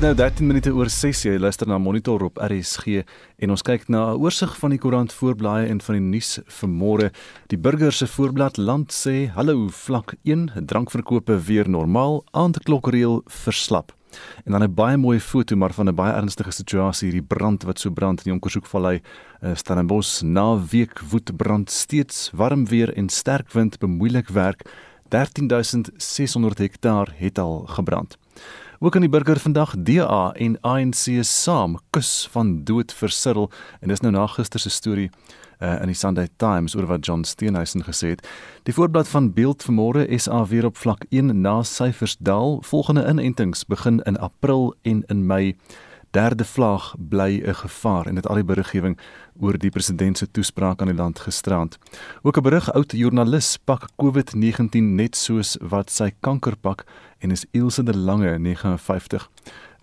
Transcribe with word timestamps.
Nou 0.00 0.14
13 0.16 0.46
minute 0.48 0.70
oor 0.72 0.88
6 0.88 1.26
jy 1.26 1.34
luister 1.36 1.68
na 1.68 1.76
Monitor 1.76 2.22
op 2.24 2.38
RSG 2.40 3.02
en 3.44 3.50
ons 3.52 3.60
kyk 3.60 3.82
na 3.92 4.14
'n 4.14 4.20
oorsig 4.24 4.56
van 4.56 4.70
die 4.72 4.78
koerant 4.80 5.12
voorblaaie 5.12 5.68
en 5.68 5.80
van 5.80 5.94
die 5.94 6.00
nuus 6.00 6.40
vanmôre. 6.48 7.10
Die 7.48 7.58
burger 7.58 7.92
se 7.92 8.06
voorblad 8.06 8.56
land 8.56 8.92
sê 8.92 9.28
hallo 9.28 9.68
vlak 9.68 10.14
1 10.24 10.64
drankverkope 10.64 11.36
weer 11.44 11.68
normaal 11.68 12.24
aandklokreël 12.32 13.22
verslap. 13.26 13.92
En 14.46 14.52
dan 14.52 14.62
'n 14.62 14.74
baie 14.74 14.96
mooi 14.96 15.20
foto 15.20 15.56
maar 15.56 15.74
van 15.74 15.88
'n 15.88 15.94
baie 15.94 16.14
ernstige 16.14 16.50
situasie 16.50 17.10
hierdie 17.10 17.28
brand 17.36 17.62
wat 17.64 17.78
so 17.78 17.90
brand 17.90 18.18
in 18.20 18.24
die 18.24 18.32
Onkersoekvallei 18.32 19.02
uh, 19.42 19.54
Stellenbosch 19.54 20.22
na 20.22 20.56
week 20.70 20.98
woed 21.10 21.36
brand 21.36 21.70
steeds 21.70 22.30
warm 22.32 22.66
weer 22.66 22.96
en 22.96 23.08
sterk 23.08 23.52
wind 23.52 23.78
bemoeilik 23.78 24.28
werk 24.28 24.62
13600 25.08 26.58
hektaar 26.58 27.14
het 27.16 27.38
al 27.38 27.66
gebrand. 27.66 28.16
Ook 28.82 28.94
aan 28.94 29.00
die 29.00 29.10
burger 29.10 29.38
vandag 29.38 29.74
DA 29.78 30.32
en 30.32 30.60
ANC 30.60 31.18
saam 31.20 31.78
kus 31.90 32.28
van 32.30 32.64
dood 32.64 32.94
Cyril 33.06 33.50
en 33.80 33.88
dis 33.88 34.00
nou 34.00 34.12
na 34.12 34.22
gister 34.26 34.60
se 34.60 34.70
storie 34.70 35.10
uh, 35.58 35.82
in 35.82 35.92
die 35.92 35.94
Sunday 35.94 36.28
Times 36.36 36.76
oor 36.76 36.86
wat 36.88 37.04
John 37.04 37.22
Steenhuisen 37.22 37.84
gesê 37.84 38.14
het. 38.14 38.24
Die 38.62 38.74
voorblad 38.74 39.08
van 39.08 39.32
beeld 39.36 39.66
vanmôre 39.68 40.06
SA 40.16 40.46
weer 40.46 40.64
op 40.64 40.80
vlak 40.80 41.04
1 41.10 41.40
na 41.40 41.62
syfers 41.62 42.16
daal. 42.18 42.62
Volgende 42.62 43.04
inentings 43.04 43.66
begin 43.66 44.00
in 44.00 44.16
April 44.16 44.74
en 44.82 45.04
in 45.06 45.26
Mei 45.26 45.56
derde 46.10 46.44
vlaag 46.44 46.94
bly 46.98 47.42
'n 47.44 47.54
gevaar 47.54 48.06
en 48.06 48.14
dit 48.14 48.26
al 48.26 48.34
die 48.34 48.44
beriggewing 48.44 48.98
oor 49.38 49.58
die 49.58 49.70
president 49.70 50.18
se 50.18 50.26
toespraak 50.30 50.80
aan 50.80 50.90
die 50.90 50.96
land 50.96 51.18
gisterand. 51.18 51.78
Ook 52.22 52.36
'n 52.36 52.42
berig 52.42 52.72
oud 52.72 52.92
joernalis 52.92 53.58
pak 53.64 53.88
COVID-19 54.02 54.94
net 54.96 55.16
soos 55.16 55.56
wat 55.60 55.90
sy 55.90 56.10
kanker 56.20 56.56
pak 56.56 56.84
en 57.18 57.30
is 57.30 57.46
Ilse 57.52 57.82
de 57.82 57.96
Lange 57.96 58.38
59 58.38 59.30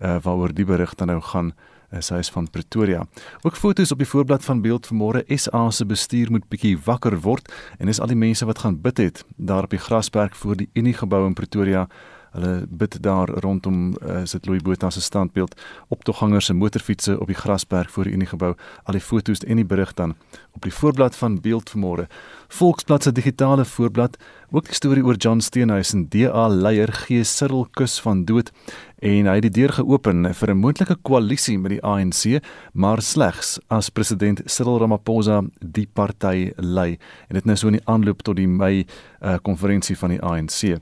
uh, 0.00 0.16
waaroor 0.22 0.54
die 0.54 0.64
berig 0.64 0.94
dan 0.94 1.06
nou 1.06 1.20
gaan 1.20 1.52
is 1.90 2.10
hy 2.12 2.18
is 2.20 2.30
van 2.30 2.50
Pretoria. 2.50 3.06
Ook 3.42 3.56
foto's 3.56 3.92
op 3.92 3.98
die 3.98 4.08
voorblad 4.08 4.44
van 4.44 4.60
beeld 4.60 4.88
vanmôre 4.90 5.24
SA 5.36 5.70
se 5.70 5.86
bestuur 5.88 6.30
moet 6.30 6.48
bietjie 6.48 6.76
wakker 6.84 7.16
word 7.24 7.48
en 7.78 7.88
is 7.88 8.00
al 8.00 8.12
die 8.12 8.18
mense 8.18 8.44
wat 8.44 8.58
gaan 8.58 8.80
bid 8.80 8.98
het 8.98 9.24
daar 9.36 9.64
op 9.64 9.70
die 9.70 9.80
grasperk 9.80 10.34
voor 10.34 10.56
die 10.56 10.68
Unie 10.74 10.94
gebou 10.94 11.26
in 11.26 11.34
Pretoria 11.34 11.88
Hulle 12.32 12.66
bid 12.68 13.02
daar 13.02 13.28
rondom 13.28 13.96
uh, 14.02 14.24
sit 14.24 14.46
Louis 14.46 14.62
Botha 14.62 14.90
se 14.90 15.00
standbeeld, 15.00 15.54
optoggangers 15.88 16.46
se 16.46 16.54
motorfietsse 16.54 17.20
op 17.20 17.26
die 17.26 17.36
grasberg 17.36 17.90
voor 17.90 18.04
die 18.04 18.26
gebou, 18.26 18.54
al 18.84 18.92
die 18.92 19.00
foto's 19.00 19.44
en 19.44 19.56
die 19.56 19.64
berig 19.64 19.94
dan 19.94 20.14
op 20.58 20.62
die 20.66 20.74
voorblad 20.74 21.16
van 21.16 21.40
beeld 21.40 21.70
vanmôre. 21.70 22.08
Volksblad 22.48 23.02
se 23.02 23.12
digitale 23.12 23.64
voorblad, 23.64 24.16
ook 24.50 24.66
die 24.66 24.74
storie 24.74 25.04
oor 25.04 25.16
John 25.16 25.40
Steenhuisen, 25.40 26.08
DA 26.10 26.48
leier 26.48 26.92
gee 27.04 27.24
Cyril 27.24 27.66
kus 27.76 27.98
van 28.00 28.24
dood 28.24 28.50
en 28.98 29.28
hy 29.30 29.36
het 29.38 29.44
die 29.46 29.54
deur 29.60 29.72
geopen 29.76 30.26
vir 30.34 30.50
'n 30.50 30.58
moontlike 30.58 30.96
koalisie 31.02 31.58
met 31.58 31.70
die 31.70 31.82
ANC, 31.82 32.42
maar 32.72 33.02
slegs 33.02 33.58
as 33.68 33.90
president 33.90 34.42
Cyril 34.46 34.78
Ramaphosa 34.78 35.42
die 35.60 35.86
party 35.86 36.52
lei. 36.56 36.98
En 37.28 37.34
dit 37.34 37.44
nou 37.44 37.56
so 37.56 37.68
in 37.68 37.78
die 37.78 37.86
aanloop 37.86 38.22
tot 38.22 38.36
die 38.36 38.48
Mei 38.48 38.86
uh, 39.22 39.36
konferensie 39.42 39.96
van 39.96 40.10
die 40.10 40.22
ANC. 40.22 40.80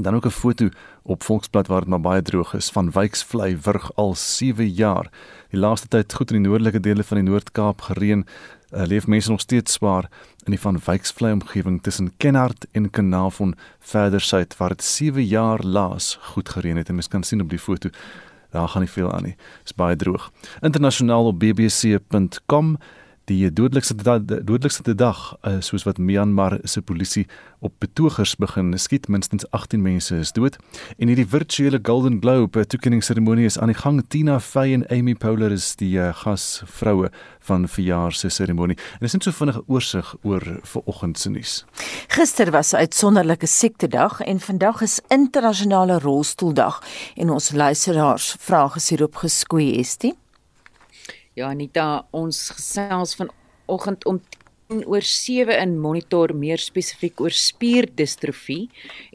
Dan 0.00 0.14
ook 0.14 0.26
'n 0.26 0.30
foto 0.30 0.68
op 1.02 1.22
Volksblad 1.22 1.66
waar 1.66 1.80
dit 1.80 1.88
maar 1.88 2.00
baie 2.00 2.22
droog 2.22 2.54
is 2.54 2.70
van 2.70 2.90
Wyksvlei 2.90 3.58
wurg 3.62 3.94
al 3.94 4.14
7 4.14 4.70
jaar. 4.70 5.10
Die 5.50 5.60
laaste 5.60 5.88
tyd 5.88 6.14
goed 6.14 6.30
in 6.30 6.42
die 6.42 6.50
noordelike 6.50 6.80
dele 6.80 7.04
van 7.04 7.16
die 7.16 7.30
Noord-Kaap 7.30 7.80
gereën, 7.80 8.26
uh, 8.70 8.86
leef 8.86 9.06
mense 9.06 9.30
nog 9.30 9.40
steeds 9.40 9.72
swaar 9.72 10.10
in 10.44 10.50
die 10.50 10.60
van 10.60 10.80
Wyksvlei 10.84 11.32
omgewing 11.32 11.82
tussen 11.82 12.12
Kenhardt 12.16 12.66
en 12.72 12.90
Kanafon 12.90 13.54
verder 13.78 14.20
suid 14.20 14.56
waar 14.56 14.68
dit 14.68 14.84
7 14.84 15.24
jaar 15.24 15.64
laas 15.64 16.18
goed 16.20 16.48
gereën 16.48 16.76
het. 16.76 16.88
En 16.88 16.94
mens 16.94 17.08
kan 17.08 17.22
sien 17.22 17.40
op 17.40 17.50
die 17.50 17.58
foto 17.58 17.88
daar 18.50 18.68
gaan 18.68 18.80
nie 18.82 18.90
veel 18.90 19.12
aan 19.12 19.22
nie. 19.22 19.36
Dit 19.36 19.64
is 19.64 19.74
baie 19.74 19.96
droog. 19.96 20.30
Internasionaal 20.60 21.26
op 21.26 21.38
bbc.com 21.38 22.76
die 23.28 23.52
dodelikste 23.52 23.94
dodelikste 23.96 24.94
dag 24.94 25.18
uh, 25.42 25.58
soos 25.64 25.84
wat 25.86 25.98
Myanmar 25.98 26.58
se 26.64 26.80
polisie 26.82 27.26
op 27.60 27.74
betogers 27.82 28.36
begin 28.38 28.72
skiet 28.78 29.08
minstens 29.08 29.46
18 29.50 29.82
mense 29.82 30.16
is 30.16 30.32
dood. 30.32 30.56
En 30.98 31.10
hierdie 31.10 31.26
virtuele 31.26 31.80
Golden 31.82 32.20
Globe 32.20 32.64
toekenningsseremonie 32.66 33.48
is 33.48 33.58
aan 33.58 33.72
die 33.72 33.78
gang. 33.78 34.00
Tina 34.08 34.38
Fey 34.40 34.72
en 34.76 34.86
Amy 34.94 35.14
Poehler 35.14 35.52
is 35.52 35.74
die 35.80 35.96
uh, 35.98 36.12
gasvroue 36.14 37.10
van 37.48 37.66
verjaar 37.68 38.12
se 38.12 38.30
seremonie. 38.30 38.78
En 38.98 39.06
dis 39.06 39.16
net 39.16 39.26
so 39.26 39.34
vinnige 39.34 39.64
oorsig 39.66 40.14
oor 40.22 40.44
vanoggend 40.72 41.18
se 41.18 41.32
nuus. 41.34 41.56
Gister 42.14 42.52
was 42.54 42.72
'n 42.72 42.84
uitsonderlike 42.84 43.46
siektedag 43.46 44.20
en 44.20 44.40
vandag 44.40 44.80
is 44.82 45.00
internasionale 45.08 45.98
rolstoeldag. 45.98 46.82
En 47.16 47.30
ons 47.30 47.52
luisteraars 47.52 48.36
vra 48.38 48.68
gesierop 48.68 49.16
geskoei 49.16 49.74
is 49.78 49.96
dit 49.96 50.16
Ja, 51.38 51.52
Anita, 51.54 52.02
ons 52.10 52.48
gesels 52.50 53.12
vanoggend 53.14 54.02
om 54.10 54.16
oor 54.68 55.00
7 55.00 55.54
in 55.62 55.78
monitor 55.80 56.34
meer 56.36 56.60
spesifiek 56.60 57.22
oor 57.24 57.32
spierdistrofie 57.32 58.66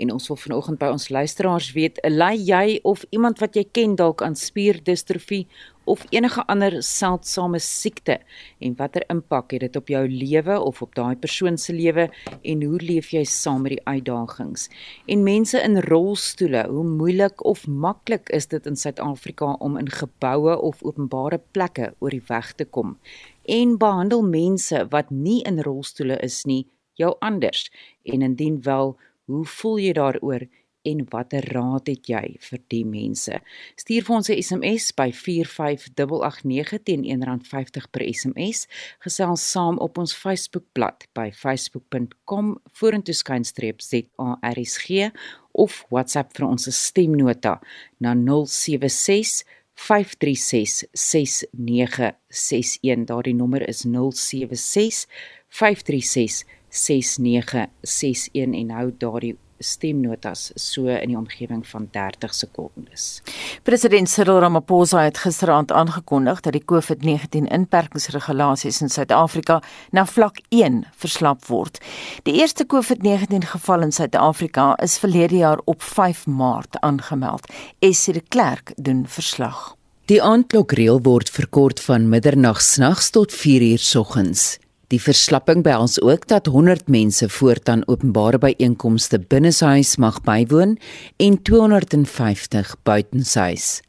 en 0.02 0.10
ons 0.16 0.26
wil 0.32 0.40
vanoggend 0.42 0.80
by 0.82 0.90
ons 0.90 1.12
luisteraars 1.14 1.68
weet, 1.76 2.00
ly 2.10 2.34
jy 2.42 2.80
of 2.90 3.04
iemand 3.14 3.38
wat 3.44 3.60
jy 3.60 3.68
ken 3.70 3.94
dalk 4.00 4.24
aan 4.26 4.34
spierdistrofie 4.34 5.44
of 5.86 6.06
enige 6.16 6.42
ander 6.48 6.78
seldsame 6.82 7.60
siekte 7.62 8.16
en 8.64 8.76
watter 8.80 9.04
impak 9.12 9.54
het 9.54 9.66
dit 9.66 9.78
op 9.78 9.92
jou 9.92 10.02
lewe 10.08 10.56
of 10.58 10.82
op 10.82 10.96
daai 10.96 11.16
persoon 11.20 11.60
se 11.60 11.76
lewe 11.76 12.08
en 12.42 12.64
hoe 12.64 12.80
leef 12.82 13.12
jy 13.14 13.24
saam 13.28 13.66
met 13.68 13.76
die 13.76 13.84
uitdagings? 13.86 14.70
En 15.06 15.26
mense 15.28 15.60
in 15.60 15.82
rolstoele 15.90 16.64
hoe 16.70 16.86
moeilik 16.88 17.44
of 17.46 17.68
maklik 17.68 18.32
is 18.34 18.48
dit 18.48 18.66
in 18.66 18.80
Suid-Afrika 18.80 19.54
om 19.60 19.78
in 19.78 19.92
geboue 19.92 20.56
of 20.58 20.82
openbare 20.82 21.42
plekke 21.52 21.92
oor 22.00 22.16
die 22.16 22.24
weg 22.32 22.56
te 22.58 22.66
kom 22.66 22.98
en 23.44 23.78
behandel 23.78 24.24
mense 24.24 24.86
wat 24.90 25.10
nie 25.10 25.42
in 25.44 25.62
rolstoele 25.62 26.18
is 26.24 26.44
nie 26.46 26.68
jou 27.00 27.16
anders 27.20 27.72
en 28.04 28.22
indien 28.22 28.62
wel 28.62 28.98
hoe 29.26 29.46
voel 29.46 29.80
jy 29.80 29.94
daaroor 29.98 30.48
en 30.84 31.06
watter 31.10 31.46
raad 31.56 31.88
het 31.88 32.10
jy 32.12 32.22
vir 32.44 32.60
die 32.72 32.84
mense? 32.88 33.40
Stuur 33.80 34.04
vir 34.04 34.16
ons 34.16 34.30
'n 34.30 34.42
SMS 34.42 34.92
by 34.92 35.12
45889 35.12 36.84
teen 36.84 37.04
R1.50 37.04 37.88
per 37.92 38.04
SMS. 38.14 38.68
Gesels 39.00 39.52
saam 39.52 39.78
op 39.78 39.98
ons 39.98 40.14
Facebookblad 40.14 41.08
by 41.14 41.32
facebook.com 41.32 42.60
vorentoe 42.72 43.14
skynstreep 43.14 43.82
ZARSG 43.82 45.12
of 45.52 45.86
WhatsApp 45.90 46.36
vir 46.38 46.48
ons 46.48 46.68
stemnota 46.76 47.62
na 48.00 48.14
076 48.14 49.44
536 49.76 50.86
6961 50.94 53.06
daardie 53.06 53.36
nommer 53.36 53.68
is 53.68 53.86
076 53.86 55.08
536 55.50 56.46
6961 56.70 58.54
en 58.54 58.72
hou 58.72 58.92
daardie 58.98 59.38
stemnotas 59.64 60.52
so 60.56 60.88
in 60.88 61.14
die 61.14 61.18
omgewing 61.18 61.64
van 61.68 61.88
30 61.92 62.34
sekondes. 62.34 63.22
President 63.64 64.10
Cyril 64.10 64.40
Ramaphosa 64.40 65.04
het 65.04 65.18
gisteraand 65.18 65.72
aangekondig 65.72 66.40
dat 66.46 66.54
die 66.54 66.64
COVID-19 66.72 67.50
inperkingsregulasies 67.50 68.82
in 68.82 68.90
Suid-Afrika 68.90 69.62
na 69.92 70.06
vlak 70.06 70.42
1 70.50 70.84
verslap 70.96 71.46
word. 71.48 71.80
Die 72.24 72.34
eerste 72.42 72.66
COVID-19 72.66 73.48
geval 73.54 73.82
in 73.82 73.92
Suid-Afrika 73.92 74.74
is 74.84 74.98
verlede 74.98 75.36
jaar 75.36 75.62
op 75.66 75.82
5 75.82 76.26
Maart 76.26 76.80
aangemeld. 76.80 77.48
Essie 77.80 78.14
de 78.14 78.24
Klerk 78.28 78.72
doen 78.76 79.06
verslag. 79.08 79.76
Die 80.06 80.20
aandklokreël 80.22 81.00
word 81.02 81.30
verkort 81.32 81.80
van 81.80 82.10
middernag 82.10 82.62
snags 82.62 83.10
tot 83.10 83.32
4 83.32 83.62
uur 83.62 83.80
soggens. 83.80 84.58
Die 84.94 85.02
verslapping 85.02 85.64
behels 85.66 85.96
ook 86.06 86.28
dat 86.30 86.46
100 86.46 86.86
mense 86.88 87.26
voortaan 87.30 87.82
openbare 87.90 88.38
byeenkomste 88.38 89.18
binnenshuis 89.20 89.96
mag 89.98 90.20
bywoon 90.22 90.76
en 91.18 91.40
250 91.42 92.76
buitenshuis. 92.86 93.82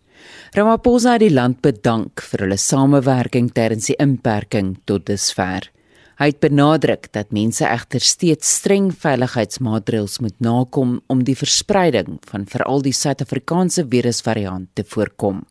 Ramaphosa 0.57 1.19
het 1.19 1.27
die 1.27 1.35
land 1.35 1.61
bedank 1.61 2.25
vir 2.25 2.47
hulle 2.47 2.57
samewerking 2.57 3.51
tydens 3.53 3.91
die 3.91 3.99
inperking 4.01 4.79
tot 4.89 5.05
dusver. 5.11 5.69
Hy 6.17 6.31
het 6.31 6.41
benadruk 6.41 7.11
dat 7.13 7.37
mense 7.37 7.67
egter 7.69 8.01
steeds 8.01 8.57
streng 8.63 8.89
veiligheidsmaatreëls 9.05 10.23
moet 10.25 10.39
nakom 10.41 11.03
om 11.13 11.25
die 11.27 11.37
verspreiding 11.37 12.17
van 12.31 12.49
veral 12.49 12.81
die 12.81 12.97
Suid-Afrikaanse 12.97 13.85
virusvariant 13.93 14.71
te 14.73 14.89
voorkom. 14.89 15.45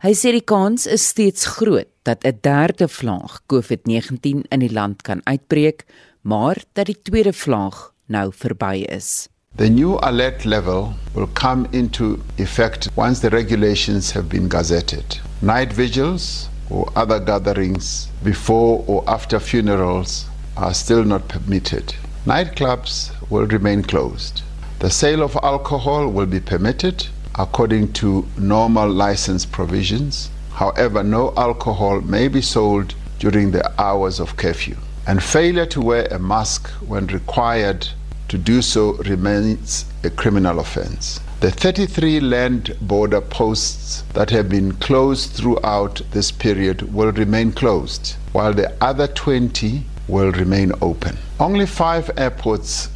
Hy 0.00 0.14
sê 0.14 0.32
die 0.32 0.44
kans 0.44 0.86
is 0.86 1.08
steeds 1.08 1.44
groot 1.56 1.88
dat 2.02 2.24
'n 2.24 2.38
derde 2.40 2.88
vlaag 2.88 3.40
COVID-19 3.52 4.44
in 4.48 4.60
die 4.60 4.72
land 4.72 5.02
kan 5.02 5.20
uitbreek, 5.24 5.84
maar 6.22 6.56
dat 6.72 6.86
die 6.86 7.00
tweede 7.02 7.32
vlaag 7.32 7.92
nou 8.06 8.32
verby 8.32 8.84
is. 8.88 9.28
The 9.56 9.68
new 9.68 9.98
alert 9.98 10.44
level 10.44 10.94
will 11.14 11.28
come 11.32 11.66
into 11.70 12.18
effect 12.36 12.88
once 12.94 13.20
the 13.20 13.28
regulations 13.28 14.12
have 14.12 14.26
been 14.28 14.48
gazetted. 14.48 15.20
Night 15.40 15.72
vigils 15.72 16.48
or 16.68 16.88
other 16.94 17.18
gatherings 17.18 18.08
before 18.22 18.84
or 18.86 19.02
after 19.06 19.40
funerals 19.40 20.26
are 20.54 20.74
still 20.74 21.04
not 21.04 21.28
permitted. 21.28 21.94
Nightclubs 22.26 23.10
will 23.28 23.46
remain 23.46 23.82
closed. 23.82 24.42
The 24.78 24.90
sale 24.90 25.22
of 25.22 25.36
alcohol 25.42 26.08
will 26.08 26.26
be 26.26 26.40
permitted 26.40 27.08
according 27.40 27.90
to 27.94 28.26
normal 28.36 28.86
license 28.86 29.46
provisions. 29.46 30.28
However, 30.52 31.02
no 31.02 31.32
alcohol 31.38 32.02
may 32.02 32.28
be 32.28 32.42
sold 32.42 32.94
during 33.18 33.50
the 33.50 33.80
hours 33.80 34.20
of 34.20 34.36
curfew. 34.36 34.76
And 35.06 35.22
failure 35.22 35.64
to 35.66 35.80
wear 35.80 36.06
a 36.10 36.18
mask 36.18 36.68
when 36.86 37.06
required 37.06 37.88
to 38.28 38.36
do 38.36 38.60
so 38.60 38.92
remains 39.04 39.86
a 40.04 40.10
criminal 40.10 40.60
offense. 40.60 41.18
The 41.40 41.50
33 41.50 42.20
land 42.20 42.76
border 42.82 43.22
posts 43.22 44.02
that 44.12 44.28
have 44.28 44.50
been 44.50 44.72
closed 44.72 45.30
throughout 45.30 46.02
this 46.10 46.30
period 46.30 46.92
will 46.92 47.12
remain 47.12 47.52
closed, 47.52 48.16
while 48.32 48.52
the 48.52 48.70
other 48.84 49.06
20 49.06 49.82
will 50.08 50.30
remain 50.32 50.72
open. 50.82 51.16
Only 51.38 51.64
five 51.64 52.10
airports 52.18 52.90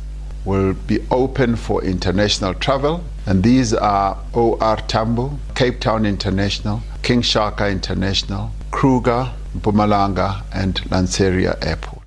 will 0.44 0.74
be 0.74 0.98
open 1.10 1.56
for 1.56 1.82
international 1.82 2.52
travel, 2.52 3.02
and 3.26 3.42
these 3.42 3.76
are 3.76 4.16
OR 4.32 4.76
Tambo, 4.86 5.30
Cape 5.54 5.78
Town 5.78 6.04
International, 6.04 6.80
King 7.02 7.22
Shaka 7.22 7.68
International, 7.68 8.50
Kruger, 8.70 9.32
Mpumalanga, 9.56 10.42
and 10.52 10.82
Lanseria 10.90 11.56
Airport. 11.60 12.02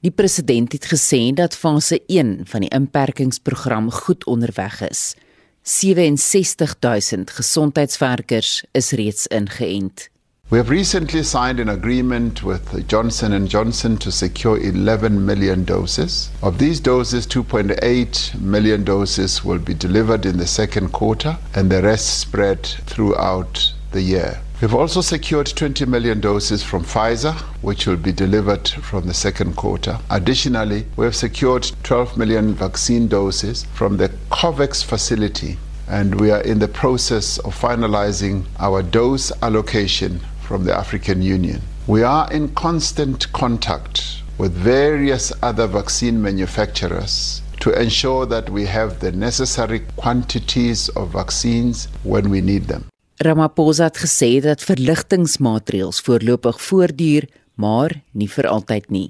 Die 0.00 0.10
president 0.10 0.72
het 0.72 0.86
gesê 0.88 1.32
dat 1.34 1.56
fase 1.56 2.02
1 2.06 2.40
van 2.44 2.60
die 2.60 2.70
inperkingsprogram 2.72 3.90
goed 3.90 4.24
onderweg 4.24 4.80
is. 4.88 5.14
67000 5.62 7.30
gesondheidswerkers 7.30 8.64
is 8.72 8.90
reeds 8.90 9.26
ingeënt. 9.26 10.08
We 10.50 10.58
have 10.58 10.68
recently 10.68 11.22
signed 11.22 11.60
an 11.60 11.68
agreement 11.68 12.42
with 12.42 12.88
Johnson 12.88 13.46
Johnson 13.46 13.96
to 13.98 14.10
secure 14.10 14.58
11 14.58 15.24
million 15.24 15.62
doses. 15.62 16.28
Of 16.42 16.58
these 16.58 16.80
doses, 16.80 17.24
2.8 17.28 18.40
million 18.40 18.82
doses 18.82 19.44
will 19.44 19.60
be 19.60 19.74
delivered 19.74 20.26
in 20.26 20.38
the 20.38 20.48
second 20.48 20.90
quarter 20.90 21.38
and 21.54 21.70
the 21.70 21.80
rest 21.82 22.18
spread 22.18 22.66
throughout 22.66 23.72
the 23.92 24.02
year. 24.02 24.40
We've 24.60 24.74
also 24.74 25.02
secured 25.02 25.46
20 25.46 25.86
million 25.86 26.18
doses 26.18 26.64
from 26.64 26.82
Pfizer, 26.82 27.34
which 27.62 27.86
will 27.86 27.94
be 27.94 28.10
delivered 28.10 28.68
from 28.68 29.06
the 29.06 29.14
second 29.14 29.54
quarter. 29.54 30.00
Additionally, 30.10 30.84
we 30.96 31.04
have 31.04 31.14
secured 31.14 31.70
12 31.84 32.16
million 32.18 32.54
vaccine 32.54 33.06
doses 33.06 33.66
from 33.72 33.98
the 33.98 34.08
COVAX 34.32 34.82
facility, 34.82 35.58
and 35.86 36.20
we 36.20 36.32
are 36.32 36.42
in 36.42 36.58
the 36.58 36.68
process 36.68 37.38
of 37.38 37.56
finalizing 37.56 38.46
our 38.58 38.82
dose 38.82 39.30
allocation 39.42 40.20
from 40.50 40.64
the 40.64 40.74
African 40.74 41.22
Union. 41.22 41.60
We 41.86 42.02
are 42.02 42.26
in 42.32 42.48
constant 42.54 43.30
contact 43.32 44.02
with 44.36 44.52
various 44.52 45.32
other 45.42 45.68
vaccine 45.68 46.20
manufacturers 46.20 47.40
to 47.60 47.70
ensure 47.70 48.26
that 48.26 48.50
we 48.50 48.66
have 48.66 48.98
the 48.98 49.12
necessary 49.12 49.80
quantities 49.96 50.88
of 50.96 51.12
vaccines 51.12 51.86
when 52.02 52.30
we 52.30 52.40
need 52.40 52.66
them. 52.66 52.82
Ramaphosa 53.22 53.84
het 53.84 54.02
gesê 54.02 54.40
dat 54.42 54.64
verligtingmaatreëls 54.64 56.00
voorlopig 56.00 56.60
voortduur, 56.66 57.28
maar 57.54 58.00
nie 58.10 58.28
vir 58.28 58.48
altyd 58.48 58.90
nie. 58.90 59.08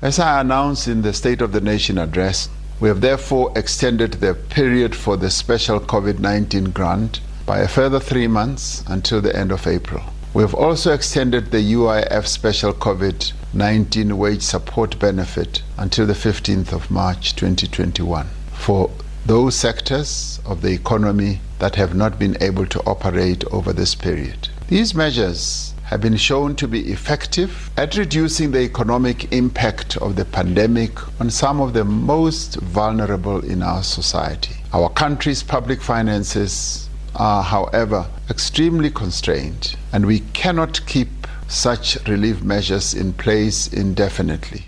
As 0.00 0.18
I 0.18 0.40
announced 0.40 0.88
in 0.88 1.02
the 1.02 1.12
State 1.12 1.44
of 1.44 1.52
the 1.52 1.60
Nation 1.60 1.98
address, 1.98 2.48
we 2.80 2.88
have 2.88 3.00
therefore 3.00 3.50
extended 3.58 4.20
the 4.20 4.34
period 4.54 4.94
for 4.94 5.18
the 5.18 5.28
special 5.28 5.80
COVID-19 5.80 6.72
grant 6.72 7.20
by 7.44 7.58
a 7.58 7.68
further 7.68 8.00
3 8.00 8.28
months 8.28 8.84
until 8.86 9.20
the 9.20 9.34
end 9.36 9.52
of 9.52 9.66
April. 9.66 10.00
We 10.34 10.42
have 10.42 10.54
also 10.54 10.92
extended 10.92 11.50
the 11.50 11.72
UIF 11.72 12.26
special 12.26 12.74
COVID-19 12.74 14.12
wage 14.12 14.42
support 14.42 14.98
benefit 14.98 15.62
until 15.78 16.06
the 16.06 16.12
15th 16.12 16.70
of 16.70 16.90
March 16.90 17.34
2021 17.34 18.26
for 18.52 18.90
those 19.24 19.56
sectors 19.56 20.38
of 20.44 20.60
the 20.60 20.72
economy 20.72 21.40
that 21.60 21.76
have 21.76 21.94
not 21.94 22.18
been 22.18 22.36
able 22.42 22.66
to 22.66 22.80
operate 22.80 23.42
over 23.46 23.72
this 23.72 23.94
period. 23.94 24.50
These 24.68 24.94
measures 24.94 25.72
have 25.84 26.02
been 26.02 26.18
shown 26.18 26.54
to 26.56 26.68
be 26.68 26.92
effective 26.92 27.70
at 27.78 27.96
reducing 27.96 28.50
the 28.50 28.60
economic 28.60 29.32
impact 29.32 29.96
of 29.96 30.16
the 30.16 30.26
pandemic 30.26 30.92
on 31.20 31.30
some 31.30 31.58
of 31.62 31.72
the 31.72 31.84
most 31.84 32.56
vulnerable 32.56 33.42
in 33.42 33.62
our 33.62 33.82
society. 33.82 34.56
Our 34.74 34.90
country's 34.90 35.42
public 35.42 35.80
finances 35.80 36.87
are, 37.18 37.42
however, 37.42 38.06
extremely 38.30 38.90
constrained, 38.90 39.76
and 39.92 40.06
we 40.06 40.20
cannot 40.32 40.80
keep 40.86 41.08
such 41.48 41.98
relief 42.06 42.42
measures 42.42 42.94
in 42.94 43.12
place 43.12 43.68
indefinitely. 43.72 44.64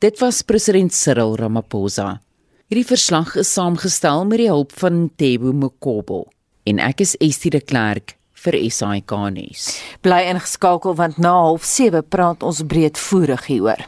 Dit 0.00 0.20
was 0.20 0.42
president 0.42 0.92
Cyril 0.92 1.36
Ramaphosa. 1.36 2.20
Hierdie 2.68 2.88
verslag 2.88 3.36
is 3.36 3.52
saamgestel 3.52 4.24
met 4.26 4.40
die 4.40 4.48
hulp 4.48 4.72
van 4.80 5.10
Tebo 5.20 5.52
Mokobo 5.52 6.24
en 6.66 6.80
ek 6.82 7.04
is 7.04 7.14
Estie 7.20 7.52
de 7.52 7.60
Klerk 7.60 8.16
vir 8.42 8.58
SAK 8.66 9.14
nuus. 9.36 9.68
Bly 10.02 10.24
ingeskakel 10.32 10.96
want 10.98 11.20
na 11.22 11.36
07:30 11.54 12.02
praat 12.08 12.42
ons 12.42 12.64
breedvoerig 12.66 13.46
hieroor. 13.46 13.86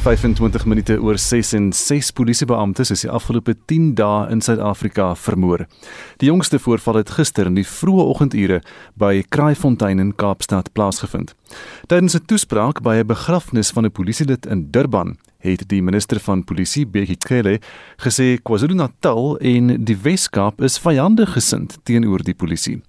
25 0.00 0.64
minute 0.64 0.94
oor 1.02 1.18
6 1.18 1.52
en 1.52 1.72
6 1.76 2.10
polisiebeamptes 2.16 2.90
is 2.94 3.02
die 3.04 3.10
afgelope 3.12 3.52
10 3.68 3.90
dae 3.98 4.30
in 4.32 4.40
Suid-Afrika 4.40 5.10
vermoor. 5.14 5.66
Die 6.22 6.30
jongste 6.30 6.58
voorval 6.58 7.02
het 7.02 7.12
gister 7.18 7.50
in 7.50 7.58
die 7.58 7.66
vroeë 7.68 8.06
oggendure 8.14 8.62
by 8.96 9.20
Kraaifontein 9.28 10.00
in 10.00 10.14
Kaapstad 10.16 10.72
plaasgevind. 10.72 11.34
Tydens 11.86 12.16
'n 12.16 12.24
toespraak 12.26 12.80
by 12.82 12.96
'n 13.00 13.06
begrafnis 13.06 13.70
van 13.70 13.84
'n 13.84 13.92
polisielid 13.92 14.46
in 14.46 14.70
Durban 14.70 15.18
het 15.40 15.68
die 15.68 15.82
minister 15.82 16.20
van 16.20 16.44
polisie 16.44 16.86
Bekkie 16.86 17.16
Cele 17.18 17.58
gesê 17.96 18.36
KwaZulu-Natal 18.42 19.38
en 19.38 19.72
die 19.84 19.96
Wes-Kaap 20.02 20.60
is 20.60 20.78
vyandig 20.78 21.32
gesind 21.32 21.78
teenoor 21.88 22.22
die 22.24 22.34
polisie. 22.34 22.82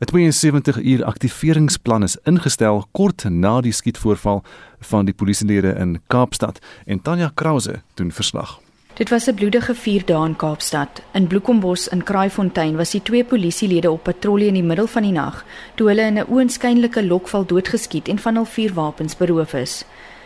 'n 0.00 0.06
72 0.06 0.82
uur 0.82 1.04
aktiveringsplan 1.04 2.02
is 2.02 2.18
ingestel 2.24 2.84
kort 2.92 3.24
na 3.30 3.60
die 3.60 3.72
skietvoorval 3.72 4.42
van 4.82 5.04
die 5.04 5.14
polisielede 5.14 5.74
in 5.78 6.00
Kaapstad 6.06 6.58
en 6.84 7.02
Tanya 7.02 7.30
Krause 7.34 7.82
doen 7.94 8.12
verslag. 8.12 8.60
Dit 8.94 9.08
was 9.08 9.26
'n 9.26 9.34
bloedige 9.34 9.74
4 9.74 10.04
dae 10.04 10.26
in 10.26 10.36
Kaapstad. 10.36 11.02
In 11.12 11.26
Bloekombos 11.26 11.88
in 11.88 12.02
Kraaifontein 12.02 12.76
was 12.76 12.90
die 12.90 13.02
twee 13.02 13.24
polisielede 13.24 13.90
op 13.90 14.02
patrollie 14.02 14.46
in 14.46 14.54
die 14.54 14.62
middel 14.62 14.86
van 14.86 15.02
die 15.02 15.12
nag 15.12 15.44
toe 15.74 15.88
hulle 15.88 16.02
in 16.02 16.18
'n 16.18 16.26
oënskynlike 16.28 17.06
lokval 17.06 17.46
doodgeskiet 17.46 18.08
en 18.08 18.18
van 18.18 18.34
hul 18.34 18.44
vier 18.44 18.74
wapens 18.74 19.16
beroof 19.16 19.52
is. 19.54 19.84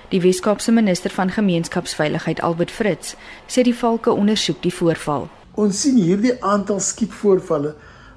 Die 0.09 0.21
Weskaapse 0.21 0.73
minister 0.73 1.11
van 1.11 1.31
gemeenskapsveiligheid 1.31 2.41
Albert 2.41 2.71
Fritz 2.71 3.15
sê 3.47 3.63
die 3.63 3.75
valke 3.75 4.11
ondersoek 4.11 4.63
die 4.63 4.75
voorval. 4.75 5.29
Ons 5.55 5.81
sien 5.81 5.97
hierdie 5.97 6.45
aantal 6.45 6.81
skietvoorvalle 6.81 7.75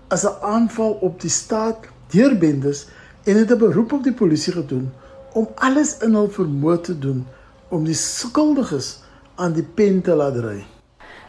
as 0.07 0.25
'n 0.25 0.37
aanval 0.41 0.91
op 0.91 1.21
die 1.21 1.29
staat 1.29 1.77
deur 2.11 2.37
bendes 2.37 2.87
en 3.23 3.37
het 3.37 3.51
'n 3.51 3.57
beroep 3.57 3.93
op 3.93 4.03
die 4.03 4.13
polisie 4.13 4.53
gedoen 4.53 4.91
om 5.33 5.47
alles 5.55 5.97
in 6.05 6.15
hul 6.17 6.29
vermoë 6.33 6.81
te 6.81 6.97
doen 6.97 7.25
om 7.69 7.85
die 7.85 7.97
skuldiges 7.97 8.97
aan 9.35 9.53
die 9.53 9.63
pen 9.63 10.01
te 10.01 10.15
laat 10.15 10.37
ry. 10.43 10.59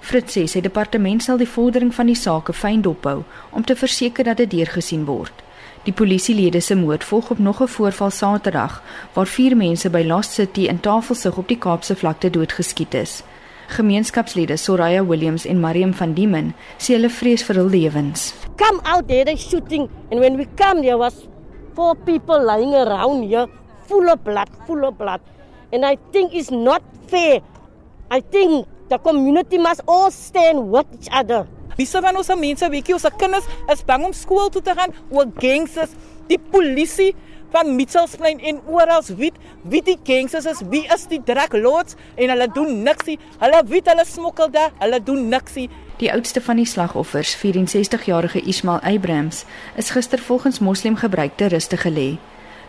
Fritz 0.00 0.34
sê 0.36 0.46
sy 0.48 0.62
departement 0.64 1.22
sal 1.22 1.38
die 1.40 1.48
vordering 1.48 1.92
van 1.94 2.08
die 2.08 2.16
saak 2.16 2.48
fyn 2.56 2.82
dophou 2.82 3.20
om 3.52 3.64
te 3.64 3.76
verseker 3.76 4.24
dat 4.24 4.40
dit 4.40 4.50
deurgesien 4.56 5.04
word. 5.08 5.44
Die 5.84 5.92
polisielede 5.96 6.60
se 6.60 6.74
moord 6.76 7.04
volg 7.04 7.30
op 7.30 7.38
nog 7.38 7.60
'n 7.62 7.68
voorval 7.68 8.10
Saterdag 8.10 8.82
waar 9.14 9.26
vier 9.26 9.56
mense 9.56 9.90
by 9.90 10.02
Lost 10.06 10.32
City 10.32 10.68
in 10.68 10.80
Tafelsig 10.80 11.36
op 11.36 11.48
die 11.48 11.58
Kaapse 11.58 11.96
vlakte 11.96 12.30
doodgeskiet 12.30 12.94
is. 12.94 13.22
Gemeenskapslede 13.68 14.56
Soraya 14.56 15.04
Williams 15.04 15.44
en 15.46 15.60
Mariam 15.60 15.94
van 15.94 16.12
Diemen 16.12 16.54
sê 16.78 16.94
hulle 16.94 17.10
vrees 17.10 17.42
vir 17.42 17.56
hul 17.56 17.68
lewens. 17.68 18.34
Come 18.56 18.80
out 18.82 19.08
there 19.08 19.24
they 19.24 19.36
shooting 19.36 19.88
and 20.10 20.20
when 20.20 20.36
we 20.36 20.46
come 20.56 20.80
there 20.80 20.98
was 20.98 21.14
four 21.74 21.94
people 21.96 22.44
lying 22.44 22.74
around 22.74 23.28
here 23.28 23.48
full 23.90 24.08
of 24.08 24.22
blood, 24.22 24.48
full 24.66 24.84
of 24.86 24.96
blood. 24.96 25.20
And 25.72 25.84
I 25.84 25.98
think 26.12 26.32
it's 26.32 26.50
not 26.50 26.82
fair. 27.10 27.42
I 28.10 28.20
think 28.20 28.66
the 28.88 28.98
community 28.98 29.58
must 29.58 29.82
all 29.86 30.10
stand 30.10 30.70
with 30.70 30.86
each 30.94 31.10
other. 31.10 31.46
Wie 31.78 31.86
van 31.88 32.16
ons 32.20 32.30
mense 32.36 32.66
weet 32.68 32.88
jy 32.90 32.94
ons 32.98 33.06
kinders 33.18 33.46
is 33.72 33.82
bang 33.88 34.04
om 34.04 34.14
skool 34.14 34.50
toe 34.52 34.62
te 34.62 34.74
gaan 34.76 34.92
oor 35.08 35.30
gangsters, 35.40 35.94
die 36.28 36.38
polisie 36.52 37.14
van 37.54 37.70
Mitchellsplein 37.74 38.42
en 38.46 38.60
oral 38.68 39.02
weet 39.16 39.38
wie 39.62 39.80
die 39.82 39.96
gangsters 40.06 40.46
is, 40.50 40.60
wie 40.70 40.84
is 40.92 41.06
die 41.10 41.22
drug 41.24 41.56
lords 41.56 41.96
en 42.16 42.34
hulle 42.34 42.50
doen 42.52 42.82
niks 42.84 43.08
nie. 43.08 43.16
Hulle 43.40 43.62
weet 43.70 43.88
hulle 43.90 44.04
smokkel 44.06 44.52
daar, 44.54 44.74
hulle 44.82 45.00
doen 45.02 45.30
niks 45.32 45.56
nie. 45.58 45.68
Die 46.02 46.12
oudste 46.12 46.40
van 46.44 46.60
die 46.60 46.68
slagoffers, 46.68 47.32
64-jarige 47.40 48.42
Ismail 48.48 48.82
Abrams, 48.88 49.44
is 49.80 49.90
gister 49.96 50.20
volgens 50.20 50.60
moslimgebruik 50.64 51.36
te 51.40 51.50
ruste 51.52 51.80
gelê. 51.80 52.10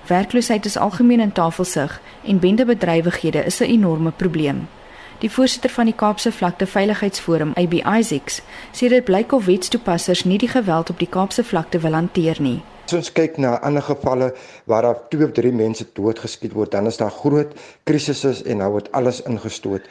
Werkloosheid 0.08 0.65
is 0.65 0.77
algemeen 0.77 1.20
in 1.20 1.31
Tafelsig 1.31 2.01
en 2.24 2.39
bendebedrywighede 2.39 3.46
is 3.46 3.60
'n 3.60 3.63
enorme 3.63 4.12
probleem. 4.12 4.67
Die 5.20 5.31
voorsitter 5.31 5.70
van 5.70 5.86
die 5.86 5.93
Kaapse 5.93 6.31
Vlakte 6.31 6.65
Veiligheidsforum, 6.65 7.51
AB 7.55 7.74
Isaacs, 7.74 8.41
sê 8.72 8.88
dit 8.88 9.03
blyk 9.03 9.31
of 9.31 9.46
wetstoepassers 9.46 10.24
nie 10.24 10.38
die 10.38 10.50
geweld 10.50 10.89
op 10.89 11.00
die 11.00 11.08
Kaapse 11.08 11.43
Vlakte 11.43 11.79
wil 11.79 11.93
hanteer 11.93 12.41
nie. 12.41 12.62
As 12.91 12.98
ons 12.98 13.13
kyk 13.15 13.38
na 13.39 13.53
ander 13.63 13.86
gevalle 13.88 14.25
waar 14.67 14.83
daar 14.83 14.98
2 15.13 15.24
of 15.24 15.29
3 15.38 15.51
mense 15.55 15.86
doodgeskiet 15.95 16.51
word, 16.51 16.74
dan 16.74 16.89
is 16.89 16.98
daar 17.00 17.13
groot 17.21 17.53
krisisse 17.88 18.33
en 18.51 18.60
nou 18.60 18.67
word 18.74 18.89
alles 19.00 19.21
ingestoot. 19.31 19.86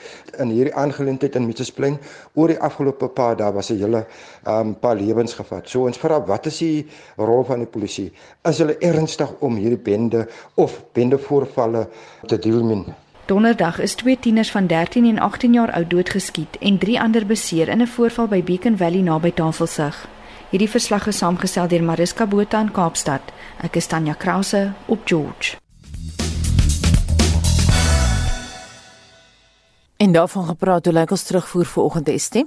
In 0.45 0.53
hierdie 0.53 0.75
aangeleentheid 0.77 1.39
in 1.41 1.47
Mitchellsplein 1.49 1.97
oor 2.37 2.53
die 2.53 2.59
afgelope 2.61 3.09
paar 3.09 3.39
dae 3.41 3.49
was 3.57 3.73
'n 3.73 3.81
hele 3.81 4.05
um, 4.45 4.75
paar 4.75 5.01
lewens 5.01 5.33
gevat. 5.33 5.65
So 5.65 5.87
ons 5.89 5.97
vra 5.97 6.21
wat 6.21 6.47
is 6.53 6.59
die 6.59 6.87
rol 7.17 7.43
van 7.49 7.65
die 7.65 7.73
polisie? 7.73 8.13
Is 8.45 8.59
hulle 8.59 8.77
ernstig 8.85 9.33
om 9.41 9.57
hierdie 9.57 9.81
bende 9.81 10.29
of 10.57 10.85
bendevoorvalle 10.93 11.89
te 12.27 12.37
deel 12.37 12.63
met? 12.65 12.93
Donderdag 13.27 13.81
is 13.81 13.95
twee 13.95 14.19
tieners 14.19 14.51
van 14.51 14.67
13 14.67 15.07
en 15.07 15.19
18 15.19 15.53
jaar 15.53 15.73
oud 15.73 15.91
doodgeskiet 15.91 16.59
en 16.61 16.79
drie 16.79 17.01
ander 17.01 17.27
beseer 17.27 17.69
in 17.69 17.81
'n 17.81 17.87
voorval 17.87 18.29
by 18.29 18.43
Beacon 18.45 18.77
Valley 18.77 19.01
naby 19.01 19.33
Tafelsig. 19.33 20.20
Hierdie 20.51 20.67
verslag 20.67 21.05
is 21.07 21.21
saamgestel 21.23 21.69
deur 21.71 21.83
Mariska 21.87 22.25
Botha 22.27 22.59
in 22.65 22.73
Kaapstad. 22.75 23.23
Ek 23.63 23.77
is 23.79 23.87
Tanya 23.87 24.17
Krause 24.19 24.73
op 24.91 25.05
George. 25.07 25.55
En 29.97 30.13
daarvan 30.13 30.49
gepraat 30.49 30.85
hoe 30.85 30.95
lyk 30.95 31.15
ons 31.15 31.23
terugvoer 31.29 31.71
vir 31.71 31.83
oggend 31.85 32.11
Estie? 32.11 32.43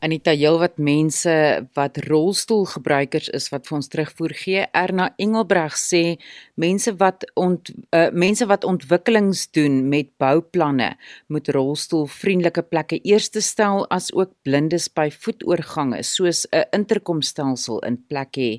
Anita 0.00 0.32
heelwat 0.32 0.78
mense 0.80 1.32
wat 1.76 1.98
rolstoelgebruikers 2.06 3.26
is 3.36 3.50
wat 3.52 3.66
vir 3.68 3.76
ons 3.76 3.88
terugvoer 3.92 4.32
gee. 4.32 4.62
Erna 4.72 5.10
Engelbreg 5.20 5.74
sê 5.76 6.16
mense 6.56 6.94
wat 7.02 7.26
ont 7.36 7.68
uh, 7.68 8.06
mense 8.08 8.46
wat 8.48 8.64
ontwikkelings 8.64 9.42
doen 9.52 9.82
met 9.92 10.08
bouplanne 10.22 10.94
moet 11.28 11.50
rolstoelvriendelike 11.52 12.64
plekke 12.72 13.00
eerste 13.04 13.42
stel 13.44 13.84
as 13.92 14.08
ook 14.16 14.32
blindes 14.48 14.88
by 14.88 15.10
voetoorgange 15.12 16.00
soos 16.08 16.46
'n 16.48 16.64
interkomstelsel 16.80 17.84
in 17.84 18.00
plek 18.08 18.40
hê 18.40 18.52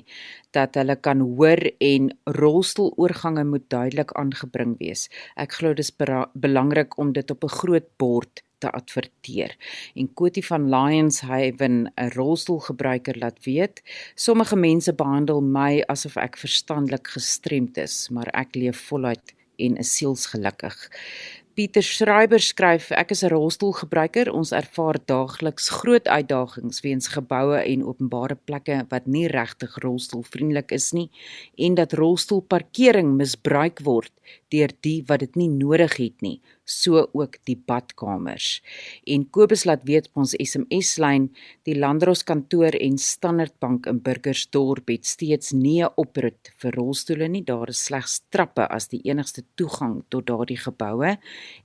dat 0.54 0.78
hulle 0.78 0.94
kan 0.94 1.26
hoor 1.26 1.58
en 1.80 2.12
rolstoeloorgange 2.38 3.44
moet 3.44 3.66
duidelik 3.68 4.12
aangebring 4.14 4.78
wees. 4.78 5.08
Ek 5.34 5.58
glo 5.58 5.74
dis 5.74 5.90
belangrik 6.34 6.98
om 6.98 7.12
dit 7.12 7.30
op 7.30 7.44
'n 7.44 7.56
groot 7.58 7.88
bord 7.98 8.42
te 8.62 8.70
adverteer. 8.70 9.56
En 9.98 10.08
Kotie 10.14 10.44
van 10.46 10.68
Lionshaven, 10.70 11.92
'n 11.94 12.10
rolstoelgebruiker 12.14 13.18
laat 13.18 13.44
weet, 13.44 13.82
sommige 14.14 14.56
mense 14.56 14.94
behandel 14.94 15.40
my 15.42 15.82
asof 15.86 16.16
ek 16.16 16.36
verstandelik 16.36 17.06
gestremd 17.16 17.76
is, 17.76 18.08
maar 18.10 18.30
ek 18.32 18.54
leef 18.54 18.86
voluit 18.88 19.34
en 19.56 19.76
is 19.76 19.96
sielsgelukkig. 19.96 20.76
Pieter 21.52 21.84
Schreiber 21.84 22.40
skryf 22.40 22.86
ek 22.96 23.10
is 23.12 23.20
'n 23.24 23.28
rolstoelgebruiker 23.28 24.30
ons 24.32 24.52
ervaar 24.56 24.96
daagliks 25.04 25.68
groot 25.68 26.06
uitdagings 26.08 26.80
weens 26.80 27.08
geboue 27.12 27.58
en 27.60 27.84
openbare 27.84 28.38
plekke 28.48 28.86
wat 28.88 29.06
nie 29.06 29.26
regtig 29.28 29.76
rolstoelvriendelik 29.84 30.72
is 30.72 30.92
nie 30.96 31.10
en 31.58 31.74
dat 31.74 31.92
rolstoelparkering 31.92 33.12
misbruik 33.20 33.84
word 33.84 34.12
deur 34.48 34.72
die 34.80 35.04
wat 35.06 35.20
dit 35.20 35.36
nie 35.36 35.50
nodig 35.52 35.98
het 36.00 36.24
nie 36.24 36.40
so 36.72 37.06
ook 37.12 37.36
die 37.48 37.56
badkamers. 37.56 38.62
En 39.06 39.26
Kobus 39.30 39.64
laat 39.68 39.84
weet 39.88 40.08
op 40.10 40.22
ons 40.24 40.34
SMS 40.38 40.96
lyn 41.02 41.28
die 41.68 41.76
Landros 41.78 42.24
kantoor 42.24 42.74
en 42.78 42.98
Standard 42.98 43.54
Bank 43.60 43.86
in 43.90 44.00
Burgersdorp 44.02 44.88
het 44.88 45.06
steeds 45.06 45.52
nie 45.52 45.82
'n 45.82 45.92
oproep 45.96 46.48
vir 46.56 46.72
rolstoele 46.72 47.28
nie. 47.28 47.44
Daar 47.44 47.68
is 47.68 47.84
slegs 47.84 48.20
trappe 48.30 48.68
as 48.68 48.88
die 48.88 49.00
enigste 49.04 49.44
toegang 49.56 50.02
tot 50.08 50.26
daardie 50.26 50.56
geboue. 50.56 51.18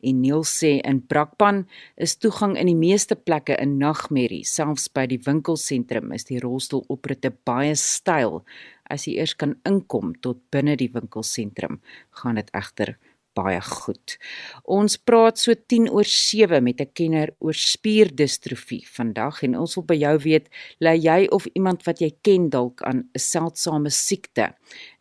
En 0.04 0.22
Neil 0.22 0.44
sê 0.44 0.82
in 0.84 1.02
Brakpan 1.02 1.68
is 1.98 2.16
toegang 2.16 2.58
in 2.58 2.68
die 2.68 2.76
meeste 2.76 3.16
plekke 3.16 3.56
'n 3.60 3.78
nagmerrie. 3.78 4.44
Selfs 4.44 4.88
by 4.90 5.06
die 5.06 5.20
winkelsentrum 5.24 6.12
is 6.12 6.26
die 6.26 6.40
rolstoeloproete 6.40 7.32
baie 7.46 7.76
styl. 7.76 8.44
As 8.90 9.06
jy 9.08 9.18
eers 9.20 9.36
kan 9.36 9.56
inkom 9.68 10.16
tot 10.22 10.38
binne 10.52 10.78
die 10.80 10.92
winkelsentrum, 10.94 11.82
gaan 12.12 12.36
dit 12.36 12.50
egter 12.56 12.98
baie 13.38 13.62
goed. 13.62 14.18
Ons 14.66 14.98
praat 14.98 15.40
so 15.40 15.54
10 15.54 15.90
oor 15.94 16.08
7 16.08 16.64
met 16.64 16.82
'n 16.82 16.92
kenner 16.94 17.30
oor 17.40 17.54
spierdistrofie 17.54 18.84
vandag 18.98 19.44
en 19.44 19.58
ons 19.58 19.76
wil 19.76 19.86
by 19.86 19.98
jou 19.98 20.18
weet, 20.26 20.50
lê 20.82 20.94
jy 20.98 21.28
of 21.32 21.46
iemand 21.54 21.86
wat 21.86 22.02
jy 22.02 22.12
ken 22.22 22.50
dalk 22.50 22.82
aan 22.82 23.10
'n 23.14 23.20
seldsame 23.20 23.90
siekte? 23.90 24.54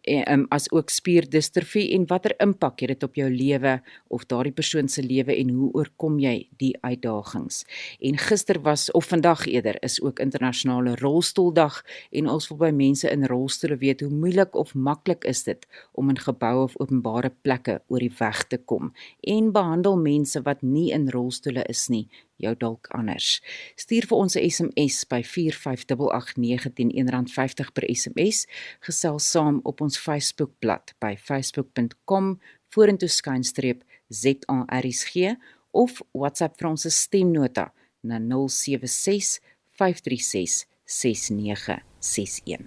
Um, 0.06 0.46
as 0.54 0.70
ook 0.70 0.90
spierdistrofie 0.90 1.90
en 1.94 2.06
watter 2.06 2.34
impak 2.42 2.80
het 2.80 2.94
dit 2.94 3.02
op 3.02 3.14
jou 3.18 3.28
lewe 3.30 3.76
of 4.08 4.26
daardie 4.30 4.54
persoon 4.54 4.88
se 4.88 5.02
lewe 5.02 5.34
en 5.34 5.50
hoe 5.50 5.70
oorkom 5.74 6.18
jy 6.22 6.48
die 6.60 6.72
uitdagings? 6.80 7.64
En 8.00 8.18
gister 8.18 8.60
was 8.62 8.90
of 8.90 9.08
vandag 9.10 9.46
eerder 9.46 9.76
is 9.82 9.98
ook 10.02 10.22
internasionale 10.22 10.96
rolstoeldag 11.00 11.82
en 12.10 12.30
ons 12.30 12.48
wil 12.48 12.60
by 12.66 12.70
mense 12.74 13.10
in 13.10 13.26
rolstoele 13.26 13.78
weet 13.82 14.04
hoe 14.04 14.12
moeilik 14.12 14.54
of 14.54 14.74
maklik 14.74 15.24
is 15.24 15.42
dit 15.44 15.66
om 15.92 16.10
in 16.12 16.18
geboue 16.18 16.68
of 16.68 16.78
openbare 16.80 17.32
plekke 17.42 17.80
oor 17.88 18.02
die 18.02 18.12
weg 18.18 18.44
te 18.46 18.58
kom 18.58 18.92
en 19.20 19.52
behandel 19.52 19.98
mense 19.98 20.42
wat 20.46 20.62
nie 20.62 20.90
in 20.94 21.10
rolstoele 21.10 21.64
is 21.70 21.88
nie 21.92 22.06
jou 22.42 22.54
dalk 22.58 22.88
anders. 22.96 23.40
Stuur 23.76 24.06
vir 24.06 24.18
ons 24.18 24.36
'n 24.36 24.44
SMS 24.50 25.04
by 25.08 25.22
45889 25.22 26.92
R1.50 26.92 27.72
per 27.72 27.84
SMS. 27.94 28.46
Gesels 28.80 29.30
saam 29.30 29.60
op 29.64 29.80
ons 29.80 29.98
Facebookblad 29.98 30.94
by 30.98 31.16
facebook.com 31.16 32.40
vorentoe 32.68 33.08
skynstreep 33.08 33.82
ZARSG 34.08 35.36
of 35.70 36.02
WhatsApp 36.12 36.58
vir 36.60 36.68
ons 36.68 36.86
stemnota 36.88 37.72
na 38.02 38.18
076 38.18 39.40
536 39.70 40.66
6961. 40.86 42.62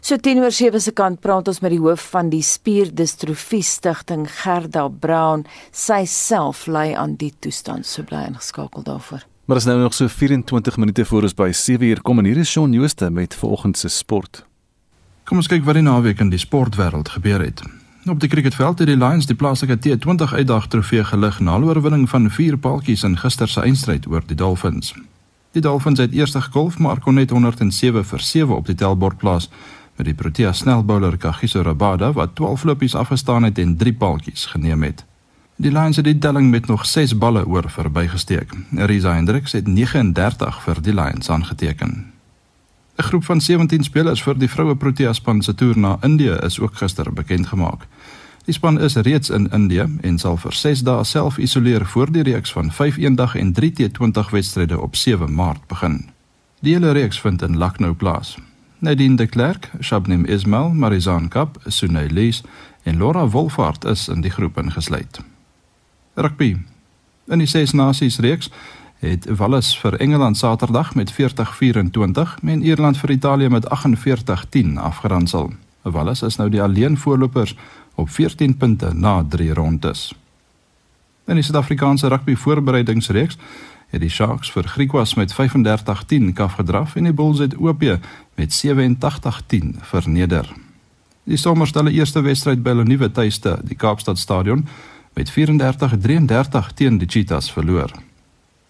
So 0.00 0.16
teenoor 0.16 0.52
sewe 0.52 0.80
se 0.82 0.92
kant 0.92 1.20
praat 1.22 1.48
ons 1.48 1.60
met 1.62 1.70
die 1.70 1.80
hoof 1.80 2.10
van 2.10 2.30
die 2.32 2.42
spierdistrofie 2.42 3.62
stigting 3.62 4.26
Gerda 4.42 4.88
Brown. 4.88 5.46
Sy 5.70 6.04
self 6.10 6.66
ly 6.66 6.90
aan 6.98 7.16
die 7.20 7.32
toestand, 7.38 7.86
so 7.86 8.02
bly 8.02 8.26
ingeskakel 8.28 8.82
daarvoor. 8.86 9.26
Maar 9.50 9.58
is 9.58 9.66
nou 9.66 9.80
nog 9.80 9.94
so 9.94 10.08
24 10.08 10.76
minute 10.76 11.04
voor 11.04 11.22
ons 11.22 11.34
by 11.34 11.52
7 11.52 11.86
uur 11.86 12.02
kom 12.02 12.18
en 12.18 12.24
hier 12.24 12.38
is 12.38 12.50
Shaun 12.50 12.72
Jooste 12.72 13.10
met 13.10 13.34
vanoggend 13.34 13.78
se 13.78 13.88
sport. 13.88 14.44
Kom 15.24 15.38
ons 15.38 15.48
kyk 15.50 15.64
wat 15.66 15.74
die 15.78 15.82
naweek 15.82 16.20
in 16.22 16.30
die 16.30 16.38
sportwêreld 16.38 17.08
gebeur 17.08 17.42
het. 17.42 17.62
Op 18.10 18.20
die 18.20 18.28
cricketveld 18.28 18.78
het 18.78 18.88
die 18.88 18.96
Lions 18.96 19.26
die 19.26 19.36
plaaslike 19.36 19.76
T20 19.82 20.34
uitdag 20.34 20.66
trofee 20.72 21.04
gelig 21.04 21.40
na 21.40 21.58
'n 21.58 21.64
oorwinning 21.64 22.08
van 22.08 22.30
4 22.30 22.56
paaltjies 22.58 23.02
in 23.02 23.18
gister 23.18 23.48
se 23.48 23.60
eindstryd 23.60 24.06
oor 24.06 24.22
die 24.26 24.36
Dolphins. 24.36 24.94
Die 25.50 25.62
Dolphins 25.62 25.98
het 25.98 26.12
eers 26.14 26.34
gegolf 26.34 26.78
maar 26.78 27.00
kon 27.00 27.14
net 27.14 27.30
107 27.30 28.04
vir 28.04 28.20
7 28.20 28.56
op 28.56 28.66
die 28.66 28.74
tellbord 28.74 29.16
plaas 29.18 29.48
met 29.96 30.06
die 30.06 30.14
Protea 30.14 30.52
snelbouler 30.52 31.16
Kagiso 31.16 31.62
Rabada 31.62 32.12
wat 32.12 32.34
12 32.34 32.64
lopies 32.64 32.94
afgestaan 32.94 33.42
het 33.42 33.58
en 33.58 33.76
3 33.76 33.92
paaltjies 33.92 34.46
geneem 34.46 34.82
het. 34.82 35.04
Die 35.56 35.72
Lions 35.72 35.96
het 35.96 36.04
die 36.04 36.18
telling 36.18 36.50
met 36.50 36.66
nog 36.66 36.86
6 36.86 37.18
balle 37.18 37.42
oor 37.46 37.66
verbygesteek. 37.70 38.54
Risa 38.70 39.14
Hendricks 39.14 39.52
het 39.52 39.66
39 39.66 40.62
vir 40.62 40.82
die 40.82 40.94
Lions 40.94 41.30
aangeteken. 41.30 42.12
'n 42.96 43.02
Groep 43.02 43.24
van 43.24 43.40
17 43.40 43.84
spelers 43.84 44.22
vir 44.22 44.38
die 44.38 44.48
vroue 44.48 44.76
Protea 44.76 45.12
span 45.12 45.42
se 45.42 45.54
toer 45.54 45.78
na 45.78 45.98
Indië 46.00 46.36
is 46.42 46.60
ook 46.60 46.76
gister 46.76 47.12
bekend 47.12 47.46
gemaak. 47.46 47.86
Die 48.44 48.52
span 48.52 48.80
is 48.80 48.96
reeds 48.96 49.30
in 49.30 49.50
Indië 49.52 49.86
en 50.00 50.18
sal 50.18 50.36
vir 50.40 50.52
6 50.52 50.80
dae 50.86 51.04
self 51.04 51.38
isoleer 51.38 51.84
voor 51.86 52.12
die 52.12 52.22
reeks 52.22 52.52
van 52.52 52.72
5 52.72 52.96
eendag 52.96 53.34
en 53.36 53.52
3 53.52 53.72
T20 53.72 54.30
wedstryde 54.30 54.80
op 54.80 54.96
7 54.96 55.34
Maart 55.34 55.66
begin. 55.66 56.08
Die 56.60 56.72
hele 56.72 56.92
reeks 56.92 57.20
vind 57.20 57.42
in 57.42 57.58
Lucknow 57.58 57.96
plaas. 57.96 58.38
Nadine 58.78 59.16
de 59.16 59.26
Klerk, 59.26 59.70
Shabnim 59.80 60.24
Ismail, 60.24 60.70
Marizan 60.72 61.28
Kap, 61.28 61.60
Sunay 61.66 62.08
Lees 62.08 62.42
en 62.82 62.96
Laura 62.96 63.28
Wolfhard 63.28 63.84
is 63.84 64.08
in 64.08 64.20
die 64.20 64.30
groep 64.30 64.58
ingesluit. 64.58 65.20
Rugby. 66.14 66.56
In 67.28 67.38
die 67.38 67.46
Ses 67.46 67.72
Nasies 67.72 68.18
reeks 68.18 68.50
het 68.98 69.26
Wales 69.36 69.78
vir 69.78 69.96
Engeland 70.00 70.36
Saterdag 70.36 70.94
met 70.94 71.12
40-24 71.12 72.40
en 72.44 72.62
Ierland 72.62 72.96
vir 72.96 73.10
Italië 73.10 73.48
met 73.48 73.68
48-10 73.68 74.76
afgeronsel. 74.76 75.52
Wales 75.82 76.22
is 76.22 76.36
nou 76.36 76.48
die 76.50 76.62
alleen 76.62 76.98
voorlopers 76.98 77.54
op 77.94 78.10
14 78.10 78.56
punte 78.56 78.94
na 78.94 79.24
3 79.28 79.54
rondes. 79.54 80.14
In 81.26 81.34
die 81.34 81.44
Suid-Afrikaanse 81.44 82.08
rugby 82.08 82.34
voorbereidingsreeks 82.34 83.38
het 83.90 84.00
die 84.00 84.10
Sharks 84.10 84.50
vir 84.50 84.68
Griquas 84.68 85.14
met 85.14 85.34
35-10 85.34 86.32
kaf 86.34 86.58
gedraf 86.58 86.96
en 86.96 87.04
die 87.04 87.12
Bulls 87.12 87.38
het 87.38 87.56
OP 87.56 87.82
met 88.34 88.62
87-10 88.66 89.80
verneder. 89.80 90.52
Die 91.24 91.36
Stormers 91.36 91.70
het 91.70 91.78
hulle 91.78 91.94
eerste 91.94 92.20
wedstryd 92.20 92.62
by 92.62 92.74
hulle 92.74 92.86
nuwe 92.88 93.10
tuiste, 93.10 93.58
die 93.62 93.76
Kaapstad 93.76 94.18
Stadion, 94.18 94.66
met 95.14 95.30
34-33 95.30 96.74
teen 96.74 96.98
die 96.98 97.08
Cheetahs 97.08 97.52
verloor. 97.52 97.92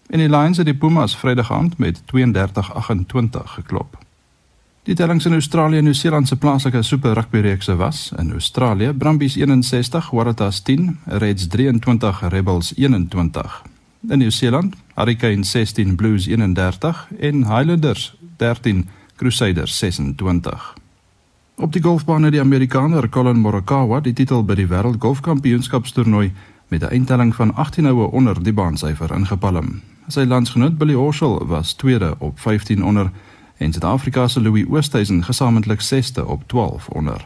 En 0.09 0.19
die 0.19 0.29
Lions 0.29 0.57
het 0.57 0.67
die 0.67 0.75
Pumas 0.75 1.15
Vrydag 1.15 1.51
aand 1.51 1.77
met 1.77 2.01
32-28 2.11 3.55
geklop. 3.57 3.97
Die 4.81 4.95
tellings 4.97 5.25
in 5.25 5.33
Australië 5.33 5.77
en 5.77 5.83
Nieu-Seeland 5.83 6.27
se 6.27 6.35
plaaslike 6.35 6.81
Super 6.81 7.13
Rugby 7.13 7.39
reekse 7.39 7.75
was: 7.75 8.11
in 8.17 8.31
Australië 8.31 8.93
Brumbies 8.93 9.35
61, 9.35 10.09
Waratahs 10.09 10.61
10, 10.61 10.99
Reds 11.05 11.47
23, 11.47 12.21
Rebels 12.29 12.73
21. 12.75 13.61
In 14.09 14.17
Nieu-Seeland 14.17 14.75
Hurricanes 14.95 15.51
16, 15.51 15.95
Blues 15.95 16.25
31 16.25 17.07
en 17.19 17.45
Highlanders 17.45 18.15
13, 18.37 18.87
Crusaders 19.15 19.77
26. 19.77 20.73
Op 21.55 21.73
die 21.73 21.81
golfbaan 21.81 22.23
het 22.23 22.31
die 22.31 22.41
Amerikaner 22.41 23.09
Collin 23.09 23.39
Morikawa 23.39 23.99
die 23.99 24.13
titel 24.13 24.41
by 24.43 24.55
die 24.55 24.67
Wêreld 24.67 24.97
Golfkampioenskapstoernooi 24.97 26.31
met 26.67 26.81
'n 26.81 26.89
eindtelling 26.89 27.35
van 27.35 27.55
18 27.55 27.85
houe 27.85 28.11
onder 28.11 28.43
die 28.43 28.53
baansyfer 28.53 29.13
ingepalm. 29.13 29.81
Sy 30.07 30.23
landsgenoot 30.25 30.77
Billy 30.77 30.93
Horschel 30.93 31.45
was 31.47 31.73
tweede 31.73 32.15
op 32.17 32.39
15 32.39 32.83
onder 32.83 33.11
en 33.61 33.71
Suid-Afrika 33.71 34.27
se 34.27 34.41
Louis 34.41 34.65
Oosthuizen 34.69 35.23
gesamentlik 35.23 35.81
6ste 35.81 36.25
op 36.25 36.47
12 36.47 36.87
onder. 36.87 37.25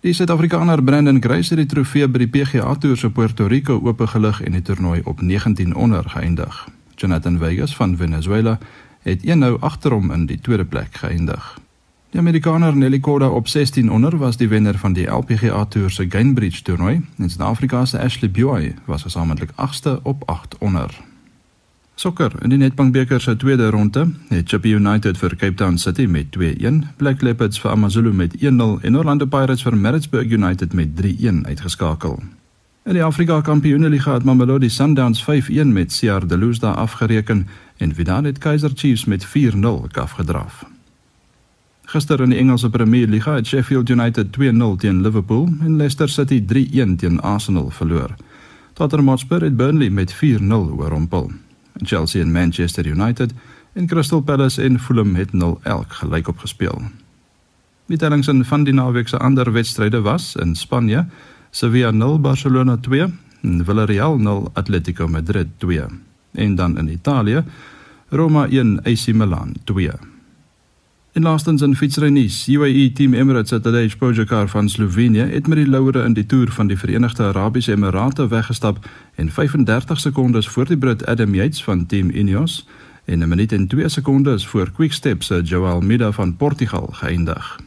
Die 0.00 0.12
Suid-Afrikaner 0.12 0.82
Brandon 0.82 1.22
Grace 1.22 1.54
het 1.54 1.58
die 1.58 1.66
trofee 1.66 2.08
by 2.08 2.18
die 2.18 2.28
PGA 2.28 2.74
Tour 2.74 2.96
se 2.96 3.10
Puerto 3.10 3.46
Rico 3.46 3.80
oopgelig 3.82 4.42
en 4.42 4.52
die 4.52 4.62
toernooi 4.62 5.00
op 5.04 5.20
19 5.20 5.74
onder 5.74 6.10
geëindig. 6.10 6.68
Jonathan 6.94 7.38
Vegas 7.38 7.76
van 7.76 7.96
Venezuela 7.96 8.58
het 9.02 9.26
een 9.26 9.38
nou 9.38 9.56
agter 9.60 9.92
hom 9.92 10.10
in 10.12 10.26
die 10.26 10.40
tweede 10.40 10.64
plek 10.64 10.96
geëindig. 10.96 11.58
Die 12.10 12.20
Amerikaner 12.20 12.76
Nelly 12.76 12.98
Korda 12.98 13.28
op 13.28 13.48
16 13.48 13.90
onder 13.90 14.16
was 14.16 14.36
die 14.36 14.48
wenner 14.48 14.78
van 14.78 14.92
die 14.92 15.06
LPGA 15.06 15.64
Tour 15.64 15.90
se 15.90 16.06
Gainbridge 16.08 16.62
toernooi 16.62 17.04
en 17.18 17.30
Suid-Afrika 17.30 17.84
se 17.84 17.98
Ashley 17.98 18.30
Buy 18.30 18.74
was 18.84 19.02
gesamentlik 19.02 19.50
8ste 19.50 20.02
op 20.02 20.22
8 20.26 20.58
onder. 20.58 21.07
Sokker 21.98 22.30
in 22.46 22.52
die 22.52 22.60
Nedbank 22.60 22.92
beker 22.94 23.18
se 23.18 23.32
tweede 23.34 23.72
ronde 23.74 24.04
het 24.28 24.52
Chippa 24.52 24.70
United 24.70 25.16
vir 25.18 25.32
Cape 25.36 25.56
Town 25.58 25.78
City 25.82 26.04
met 26.06 26.26
2-1, 26.36 26.76
Black 26.96 27.24
Leopards 27.26 27.58
vir 27.58 27.72
AmaZulu 27.72 28.12
met 28.14 28.36
1-0 28.38 28.84
en 28.86 28.98
Orlando 29.00 29.26
Pirates 29.26 29.64
vir 29.66 29.74
Maritzburg 29.76 30.30
United 30.30 30.76
met 30.78 30.94
3-1 31.00 31.40
uitgeskakel. 31.50 32.20
In 32.86 32.94
die 32.94 33.02
Afrika 33.02 33.40
Kampioenligga 33.40 34.14
het 34.14 34.24
Mamelodi 34.24 34.68
Sundowns 34.70 35.24
5-1 35.26 35.72
met 35.74 35.90
CR 35.96 36.26
Delusda 36.26 36.70
afgereken 36.70 37.48
en 37.82 37.94
Vidane 37.94 38.30
het 38.30 38.38
Kaizer 38.38 38.70
Chiefs 38.74 39.04
met 39.04 39.26
4-0 39.26 39.90
afgedraf. 39.92 40.62
Gister 41.90 42.20
in 42.20 42.30
die 42.30 42.38
Engelse 42.38 42.70
Premier 42.70 43.08
Liga 43.08 43.34
het 43.34 43.46
Sheffield 43.46 43.88
United 43.88 44.26
2-0 44.38 44.78
teen 44.78 45.02
Liverpool 45.02 45.50
en 45.60 45.76
Leicester 45.76 46.08
City 46.08 46.44
3-1 46.46 46.96
teen 46.96 47.20
Arsenal 47.20 47.70
verloor. 47.70 48.14
Tottenham 48.72 49.08
Hotspur 49.08 49.42
het 49.42 49.56
Burnley 49.56 49.90
met 49.90 50.14
4-0 50.14 50.52
oorrompel. 50.78 51.30
Chelsea 51.82 52.22
en 52.22 52.32
Manchester 52.32 52.86
United 52.86 53.32
en 53.72 53.86
Crystal 53.86 54.20
Palace 54.20 54.62
en 54.62 54.80
Fulham 54.80 55.14
het 55.14 55.32
0 55.32 55.60
elk 55.62 55.92
gelyk 55.92 56.28
opgespeel. 56.28 56.82
Die 57.86 57.96
tellings 57.96 58.28
in 58.28 58.44
van 58.44 58.64
die 58.64 58.74
naweek 58.74 59.08
se 59.08 59.18
ander 59.18 59.52
wedstryde 59.52 60.00
was 60.00 60.34
in 60.36 60.56
Spanje: 60.56 61.06
Sevilla 61.50 61.90
0 61.90 62.20
Barcelona 62.20 62.76
2 62.76 63.06
en 63.42 63.64
Villarreal 63.64 64.18
0 64.18 64.50
Atletico 64.52 65.08
Madrid 65.08 65.48
2. 65.56 65.84
En 66.32 66.54
dan 66.54 66.78
in 66.78 66.88
Italië: 66.88 67.42
Roma 68.08 68.46
1 68.48 68.80
AC 68.84 69.06
Milan 69.14 69.54
2. 69.64 69.90
In 71.18 71.24
laastens 71.24 71.62
in 71.62 71.74
fietsrynuus, 71.76 72.46
UAE 72.48 72.92
Team 72.92 73.14
Emirates 73.14 73.50
het 73.50 73.62
Tadej 73.62 73.90
Pogačar 73.98 74.48
van 74.48 74.68
Slovenië 74.68 75.20
het 75.20 75.46
met 75.46 75.58
die 75.58 75.66
laure 75.66 76.04
in 76.04 76.12
die 76.12 76.26
Toer 76.26 76.52
van 76.54 76.66
die 76.66 76.78
Verenigde 76.78 77.22
Arabiese 77.22 77.72
Emirate 77.72 78.28
weggestap 78.28 78.78
en 79.14 79.30
35 79.30 80.00
sekondes 80.00 80.48
voor 80.48 80.66
die 80.66 80.78
Brit 80.78 81.06
Adam 81.06 81.34
Yates 81.34 81.64
van 81.64 81.86
Team 81.86 82.10
Ineos 82.10 82.68
en 83.04 83.18
'n 83.18 83.28
minuut 83.28 83.52
en 83.52 83.66
2 83.66 83.88
sekondes 83.88 84.46
voor 84.46 84.70
Quick-Step 84.70 85.22
se 85.22 85.42
Joao 85.42 85.72
Almeida 85.72 86.12
van 86.12 86.36
Portugal 86.36 86.88
geëindig. 86.92 87.60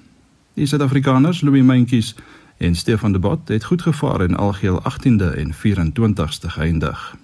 Die 0.54 0.66
Suid-Afrikaners, 0.66 1.42
Louis 1.42 1.64
Mentjes 1.64 2.16
en 2.58 2.76
Stefan 2.76 3.12
de 3.12 3.20
Bot 3.20 3.48
het 3.48 3.64
goed 3.64 3.82
gevaar 3.82 4.20
en 4.22 4.36
algeheel 4.36 4.82
18de 4.82 5.36
en 5.36 5.54
24ste 5.54 6.48
geëindig. 6.48 7.16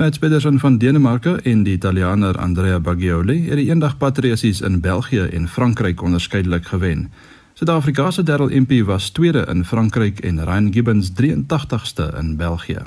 Mats 0.00 0.18
Pedersen 0.18 0.58
van 0.58 0.78
Denemarke 0.78 1.40
en 1.44 1.62
die 1.62 1.74
Italianer 1.76 2.38
Andrea 2.40 2.78
Baggioli 2.80 3.34
het 3.50 3.58
die 3.60 3.66
eendag 3.68 3.98
patresies 4.00 4.62
in 4.64 4.78
België 4.80 5.26
en 5.28 5.48
Frankryk 5.48 6.00
onderskeidelik 6.02 6.70
gewen. 6.72 7.10
Suid-Afrika 7.52 8.10
se 8.10 8.22
Darryl 8.22 8.48
Impey 8.48 8.84
was 8.84 9.10
tweede 9.10 9.44
in 9.52 9.64
Frankryk 9.64 10.18
en 10.24 10.40
Ryan 10.44 10.72
Gibbons 10.72 11.10
83ste 11.20 12.16
in 12.18 12.36
België. 12.36 12.80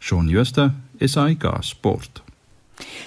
Shaun 0.00 0.28
Schuster, 0.28 0.72
SAK 0.98 1.56
Sport. 1.60 2.22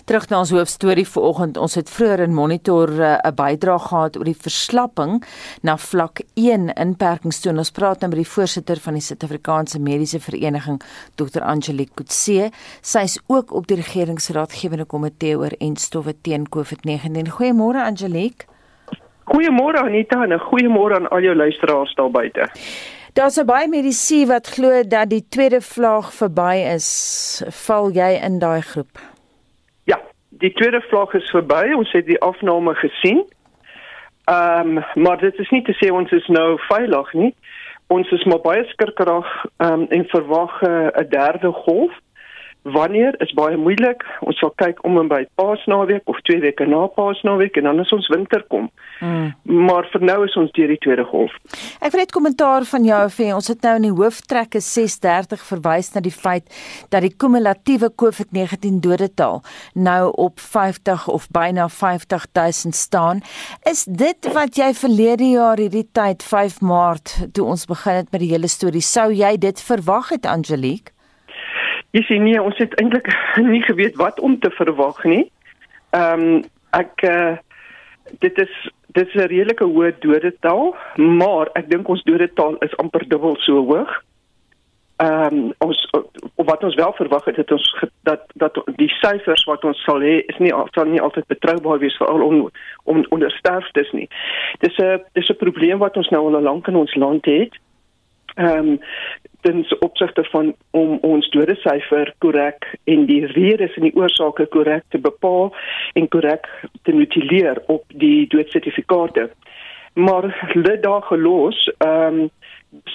Terug 0.05 0.29
na 0.29 0.39
ons 0.39 0.51
hoofstorie 0.51 1.07
vanoggend. 1.07 1.57
Ons 1.57 1.75
het 1.75 1.89
vroeër 1.89 2.19
in 2.19 2.33
Monitor 2.33 2.89
eh, 2.89 3.17
'n 3.17 3.27
uh, 3.27 3.31
bydrae 3.36 3.79
gehad 3.79 4.17
oor 4.17 4.25
die 4.25 4.38
verslapping 4.38 5.23
na 5.62 5.77
vlak 5.77 6.21
1 6.33 6.73
inperkingstoon. 6.73 7.57
Ons 7.57 7.71
praat 7.71 7.99
nou 7.99 8.09
met 8.09 8.23
die 8.23 8.33
voorsitter 8.36 8.79
van 8.79 8.93
die 8.93 9.01
Suid-Afrikaanse 9.01 9.79
Mediese 9.79 10.19
Vereniging, 10.19 10.81
Dr. 11.15 11.41
Angelique 11.41 11.93
Kutse. 11.93 12.51
Sy 12.81 12.99
is 12.99 13.19
ook 13.27 13.53
op 13.53 13.67
die 13.67 13.77
regeringsraadgewende 13.77 14.86
komitee 14.86 15.38
oor 15.38 15.51
enstowwe 15.59 16.15
teen 16.21 16.47
COVID-19. 16.49 17.29
Goeiemôre 17.29 17.83
Angelique. 17.86 18.45
Goeiemôre 19.23 19.79
Anita 19.79 20.23
en 20.23 20.39
goeiemôre 20.39 20.95
aan 20.95 21.07
al 21.07 21.21
jou 21.21 21.36
luisteraars 21.36 21.95
daar 21.95 22.12
buite. 22.12 22.49
Daar's 23.13 23.38
baie 23.45 23.67
medisy 23.69 24.23
wat 24.25 24.47
glo 24.55 24.81
dat 24.89 25.12
die 25.12 25.21
tweede 25.29 25.62
vlaag 25.62 26.09
verby 26.17 26.63
is. 26.73 26.88
Val 27.63 27.91
jy 27.93 28.15
in 28.17 28.39
daai 28.41 28.62
groep? 28.65 29.12
Die 30.43 30.53
tweede 30.53 30.82
vlak 30.82 31.13
is 31.13 31.29
verby. 31.32 31.71
Ons 31.75 31.91
het 31.91 32.06
die 32.06 32.19
afname 32.21 32.75
gesien. 32.75 33.23
Ehm 34.25 34.77
um, 34.77 34.84
maar 34.93 35.17
dit 35.17 35.39
is 35.39 35.49
nie 35.49 35.63
te 35.63 35.75
sê 35.79 35.91
ons 35.91 36.12
is 36.12 36.27
nou 36.27 36.60
veilig 36.67 37.13
nie. 37.13 37.32
Ons 37.88 38.12
is 38.12 38.23
maar 38.23 38.41
baie 38.43 38.63
skrikkerig 38.71 39.29
ehm 39.58 39.84
um, 39.84 39.86
en 39.97 40.06
verwag 40.15 40.62
eh, 40.62 40.69
'n 40.69 41.03
uh, 41.03 41.10
derde 41.10 41.51
golf 41.51 41.91
wanneer 42.63 43.15
is 43.21 43.34
baie 43.36 43.58
moeilik. 43.60 44.04
Ons 44.23 44.39
sal 44.39 44.54
kyk 44.60 44.80
om 44.88 44.97
en 45.02 45.10
by 45.12 45.23
Paasnaweek 45.39 46.08
of 46.12 46.19
2 46.30 46.39
weke 46.43 46.65
na 46.69 46.86
Paasnaweek 46.95 47.58
en 47.60 47.67
dan 47.69 47.84
as 47.84 47.91
ons 47.95 48.08
winter 48.13 48.43
kom. 48.52 48.69
Mm. 49.04 49.34
Maar 49.67 49.88
vir 49.91 50.06
nou 50.08 50.17
is 50.26 50.38
ons 50.39 50.52
deur 50.56 50.71
die 50.71 50.80
tweede 50.84 51.04
golf. 51.10 51.36
Ek 51.84 51.91
wil 51.91 52.04
net 52.04 52.13
kommentaar 52.15 52.67
van 52.69 52.88
jou 52.88 53.02
hê. 53.17 53.30
Ons 53.36 53.52
het 53.52 53.65
nou 53.67 53.76
in 53.82 53.88
die 53.89 53.95
hooftrekke 53.97 54.62
630 54.63 55.43
verwys 55.49 55.91
na 55.95 56.04
die 56.06 56.13
feit 56.15 56.47
dat 56.93 57.04
die 57.04 57.12
kumulatiewe 57.12 57.91
COVID-19 57.99 58.80
dodetal 58.84 59.43
nou 59.76 60.02
op 60.23 60.39
50 60.39 61.10
of 61.12 61.28
byna 61.36 61.67
50000 61.67 62.76
staan. 62.76 63.23
Is 63.69 63.84
dit 63.84 64.32
wat 64.34 64.56
jy 64.58 64.71
verlede 64.78 65.34
jaar 65.34 65.60
hierdie 65.60 65.88
tyd 65.91 66.23
5 66.23 66.62
Maart 66.63 67.17
toe 67.36 67.45
ons 67.45 67.67
begin 67.67 68.04
het 68.04 68.12
met 68.15 68.23
die 68.23 68.32
hele 68.32 68.47
storie 68.47 68.84
sou 68.84 69.10
jy 69.12 69.36
dit 69.38 69.60
verwag 69.67 70.13
het 70.15 70.30
Angelique? 70.30 70.92
Jy 71.93 72.01
sien 72.08 72.23
nie 72.25 72.39
ons 72.41 72.58
het 72.58 72.73
eintlik 72.82 73.10
nie 73.53 73.62
geweet 73.62 73.97
wat 74.01 74.19
om 74.19 74.39
te 74.39 74.49
verwag 74.58 75.03
nie. 75.03 75.25
Ehm 75.93 76.27
um, 76.27 76.43
ek 76.73 77.03
uh, 77.06 77.36
dit 78.19 78.39
is 78.41 78.53
dit 78.97 79.08
is 79.08 79.13
'n 79.13 79.29
redelike 79.29 79.65
hoë 79.65 79.91
dodetal, 80.01 80.75
maar 80.97 81.49
ek 81.53 81.69
dink 81.69 81.88
ons 81.88 82.01
dodetal 82.03 82.58
is 82.65 82.77
amper 82.77 83.06
dubbel 83.08 83.38
so 83.45 83.62
hoog. 83.65 83.91
Ehm 84.97 85.38
um, 85.38 85.53
ons 85.58 85.89
wat 86.36 86.63
ons 86.63 86.75
wel 86.75 86.93
verwag 86.93 87.25
het 87.25 87.36
dat 87.36 87.51
ons 87.51 87.86
dat 88.10 88.25
dat 88.34 88.58
die 88.75 88.89
syfers 88.89 89.43
wat 89.43 89.63
ons 89.63 89.84
sal 89.84 90.01
hê 90.01 90.15
is 90.25 90.38
nie 90.38 90.53
sal 90.73 90.86
nie 90.86 91.01
altyd 91.01 91.27
betroubaar 91.27 91.79
wees 91.79 91.97
veral 91.97 92.21
om 92.21 92.49
om 92.84 93.06
onder 93.10 93.32
sterftes 93.32 93.91
nie. 93.91 94.10
Dis 94.60 94.77
'n 94.77 95.01
dis 95.13 95.29
'n 95.29 95.43
probleem 95.45 95.77
wat 95.77 95.97
ons 95.97 96.10
nou 96.10 96.23
al 96.25 96.41
lank 96.41 96.67
in 96.67 96.75
ons 96.75 96.95
land 96.95 97.25
het. 97.25 97.53
Ehm 98.36 98.67
um, 98.67 98.80
ten 99.43 99.65
opsigte 99.80 100.24
van 100.24 100.56
om 100.72 100.98
ons 101.02 101.30
dodesyfer 101.30 102.13
korrek 102.17 102.67
en 102.84 103.06
die 103.06 103.26
redes 103.26 103.76
en 103.76 103.84
die 103.84 103.96
oorsake 103.96 104.46
korrek 104.46 104.84
te 104.89 105.00
bepaal 105.00 105.52
en 106.00 106.08
korrek 106.08 106.48
te 106.88 106.93
notuleer 106.96 107.60
op 107.67 107.84
die 107.88 108.28
doodsertifikate. 108.28 109.30
Maar 109.93 110.30
dit 110.54 110.84
daar 110.84 111.02
gelos, 111.02 111.72
ehm 111.78 112.19
um, 112.22 112.30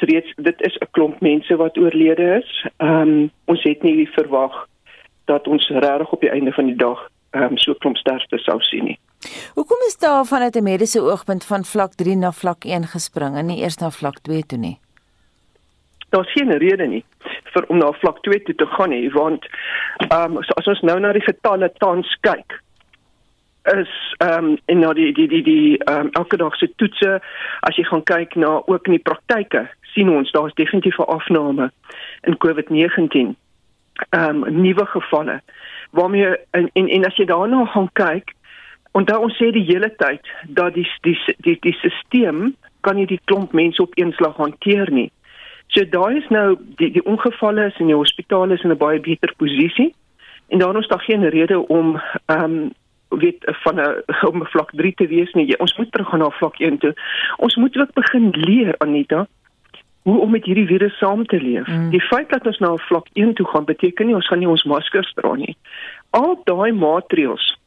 reeds 0.01 0.33
dit 0.37 0.61
is 0.61 0.77
'n 0.79 0.89
klomp 0.91 1.21
mense 1.21 1.57
wat 1.57 1.79
oorlede 1.79 2.43
is. 2.43 2.67
Ehm 2.77 3.01
um, 3.01 3.31
ons 3.45 3.63
het 3.63 3.83
nie 3.83 4.09
verwag 4.09 4.67
dat 5.25 5.47
ons 5.47 5.69
regtig 5.69 6.13
op 6.13 6.21
die 6.21 6.31
einde 6.31 6.53
van 6.53 6.67
die 6.67 6.77
dag 6.77 7.09
ehm 7.31 7.43
um, 7.43 7.59
so 7.59 7.75
klomp 7.75 7.97
sterftes 7.97 8.45
sou 8.45 8.61
sien 8.61 8.85
nie. 8.85 8.99
Hoekom 9.55 9.77
is 9.87 9.97
daar 9.99 10.25
vanuit 10.25 10.57
'n 10.57 10.63
mediese 10.63 11.01
oogpunt 11.01 11.45
van 11.45 11.65
vlak 11.65 11.93
3 11.95 12.17
na 12.17 12.33
vlak 12.33 12.65
1 12.65 12.87
gespring 12.87 13.37
en 13.37 13.47
nie 13.47 13.61
eers 13.63 13.77
na 13.77 13.91
vlak 13.91 14.19
2 14.19 14.43
toe 14.43 14.59
nie? 14.59 14.79
Daar's 16.09 16.33
geen 16.33 16.53
rede 16.59 16.87
nie 16.87 17.05
vir 17.53 17.67
om 17.69 17.79
na 17.79 17.93
vlak 18.01 18.23
2 18.23 18.43
toe 18.43 18.55
te 18.55 18.67
gaan 18.77 18.91
nie 18.91 19.11
want 19.13 19.47
ehm 20.09 20.37
um, 20.37 20.43
so 20.43 20.57
as 20.61 20.71
ons 20.75 20.81
nou 20.81 20.99
na 21.01 21.13
die 21.13 21.27
getalle 21.27 21.71
tans 21.79 22.17
kyk 22.21 22.61
is 23.77 23.93
ehm 24.19 24.45
um, 24.45 24.59
en 24.65 24.79
na 24.79 24.93
die 24.93 25.13
die 25.13 25.29
die 25.29 25.43
die 25.43 25.77
ehm 25.79 26.07
um, 26.07 26.11
elke 26.21 26.37
dag 26.37 26.57
se 26.57 26.71
toetse 26.77 27.19
as 27.61 27.77
jy 27.77 27.85
gaan 27.91 28.05
kyk 28.13 28.37
na 28.37 28.63
ook 28.67 28.87
in 28.87 28.97
die 28.97 29.07
praktyke 29.11 29.67
sien 29.95 30.11
ons 30.11 30.33
daar's 30.33 30.55
definitief 30.55 30.99
'n 30.99 31.13
afname 31.19 31.71
in 32.23 32.39
COVID-19 32.45 33.35
ehm 34.11 34.43
um, 34.45 34.63
nuwe 34.63 34.87
gevalle. 34.87 35.41
Waarmee 35.91 36.37
en, 36.51 36.71
en 36.73 36.89
en 36.89 37.05
as 37.05 37.17
jy 37.17 37.25
daarna 37.25 37.65
gaan 37.65 37.91
kyk 37.93 38.35
onthou 38.93 39.23
ons 39.23 39.37
sê 39.37 39.51
die 39.53 39.67
hele 39.69 39.91
tyd 39.97 40.25
dat 40.47 40.75
die 40.75 40.89
die 41.01 41.19
die 41.39 41.59
die 41.61 41.77
stelsel 41.81 42.53
kan 42.81 42.97
nie 42.97 43.07
die 43.07 43.21
klomp 43.25 43.53
mense 43.53 43.83
op 43.83 43.93
een 43.95 44.13
slag 44.13 44.37
hanteer 44.37 44.91
nie 44.91 45.11
So 45.69 45.85
daai 45.85 46.17
is 46.17 46.29
nou 46.29 46.57
die 46.81 46.91
die 46.93 47.05
ongevalle 47.05 47.67
is 47.69 47.79
in 47.79 47.87
die 47.93 47.97
hospitaal 47.97 48.51
is 48.51 48.63
in 48.65 48.73
'n 48.73 48.77
baie 48.81 49.01
beter 49.01 49.35
posisie 49.37 49.95
en 50.49 50.59
daarom 50.59 50.81
is 50.81 50.89
daar 50.89 51.01
geen 51.01 51.29
rede 51.29 51.69
om 51.69 52.01
ehm 52.27 52.45
um, 52.45 52.73
weet 53.09 53.43
van 53.45 53.81
'n 53.81 54.03
om 54.31 54.47
vlak 54.47 54.71
3 54.71 54.95
te 54.95 55.07
wees 55.07 55.33
nie. 55.33 55.59
Ons 55.59 55.77
moet 55.77 55.93
terug 55.93 56.09
gaan 56.09 56.19
na 56.19 56.31
vlak 56.31 56.59
1 56.59 56.79
toe. 56.79 56.95
Ons 57.37 57.57
moet 57.57 57.77
ook 57.79 57.93
begin 57.93 58.31
leer 58.31 58.75
Anita 58.79 59.27
hoe 60.03 60.21
om 60.21 60.31
met 60.31 60.45
hierdie 60.45 60.67
virus 60.67 60.99
saam 60.99 61.27
te 61.27 61.41
leef. 61.41 61.67
Mm. 61.67 61.91
Die 61.91 62.01
feit 62.01 62.29
dat 62.29 62.47
ons 62.47 62.59
nou 62.59 62.79
vlak 62.81 63.07
1 63.13 63.35
toe 63.35 63.47
gaan 63.47 63.65
beteken 63.65 64.07
nie 64.07 64.15
ons 64.15 64.27
gaan 64.27 64.39
nie 64.39 64.49
ons 64.49 64.65
maskers 64.65 65.13
dra 65.15 65.35
nie. 65.35 65.57
Al 66.11 66.41
daai 66.45 66.73
maatreëls 66.73 67.58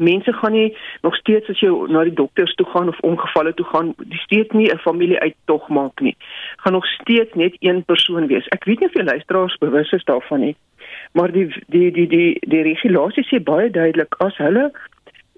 mense 0.00 0.32
gaan 0.32 0.52
nie 0.52 0.76
nog 1.00 1.16
steeds 1.16 1.48
as 1.48 1.60
jy 1.60 1.70
na 1.92 2.04
die 2.08 2.16
dokters 2.16 2.54
toe 2.54 2.66
gaan 2.72 2.88
of 2.88 3.00
ongevalle 3.06 3.54
toe 3.54 3.66
gaan, 3.66 3.92
dis 3.98 4.22
steeds 4.28 4.52
nie 4.56 4.70
'n 4.72 4.78
familie 4.78 5.20
uittog 5.20 5.68
maak 5.68 6.00
nie. 6.00 6.16
Gaan 6.56 6.72
nog 6.72 6.86
steeds 6.86 7.34
net 7.34 7.56
een 7.58 7.84
persoon 7.84 8.26
wees. 8.26 8.48
Ek 8.48 8.64
weet 8.64 8.80
nie 8.80 8.88
of 8.88 8.94
jy 8.94 9.04
luisteraars 9.04 9.58
bewus 9.58 9.92
is 9.92 10.04
daarvan 10.04 10.40
nie. 10.40 10.56
Maar 11.12 11.32
die 11.32 11.48
die 11.66 11.90
die 11.92 12.06
die 12.06 12.38
die 12.40 12.62
regulasie 12.62 13.24
sê 13.24 13.42
baie 13.42 13.70
duidelik 13.70 14.14
as 14.18 14.36
hulle 14.36 14.72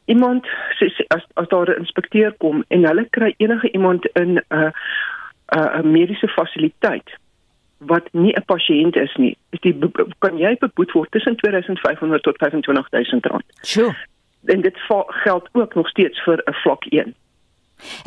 iemand 0.05 0.47
as 0.81 1.25
as 1.35 1.49
daar 1.49 1.69
'n 1.69 1.79
inspekteur 1.79 2.33
kom 2.39 2.65
en 2.69 2.85
hulle 2.85 3.07
kry 3.11 3.35
enige 3.37 3.71
iemand 3.73 4.07
in 4.07 4.31
'n 4.31 4.45
uh, 4.49 4.71
'n 5.57 5.59
uh, 5.59 5.83
mediese 5.83 6.29
fasiliteit 6.29 7.11
wat 7.79 8.09
nie 8.13 8.33
'n 8.33 8.45
pasiënt 8.45 8.97
is 8.97 9.15
nie, 9.17 9.37
is 9.51 9.61
die 9.61 9.79
kan 10.19 10.39
jy 10.39 10.57
beboet 10.59 10.93
word 10.93 11.11
tussen 11.11 11.37
2500 11.37 12.23
tot 12.23 12.37
25000 12.39 13.27
rand. 13.27 13.45
Sure 13.61 13.95
en 14.45 14.61
dit 14.61 14.79
geld 15.07 15.49
ook 15.53 15.75
nog 15.75 15.89
steeds 15.89 16.23
vir 16.25 16.43
'n 16.47 16.53
vlak 16.53 16.85
1. 16.85 17.15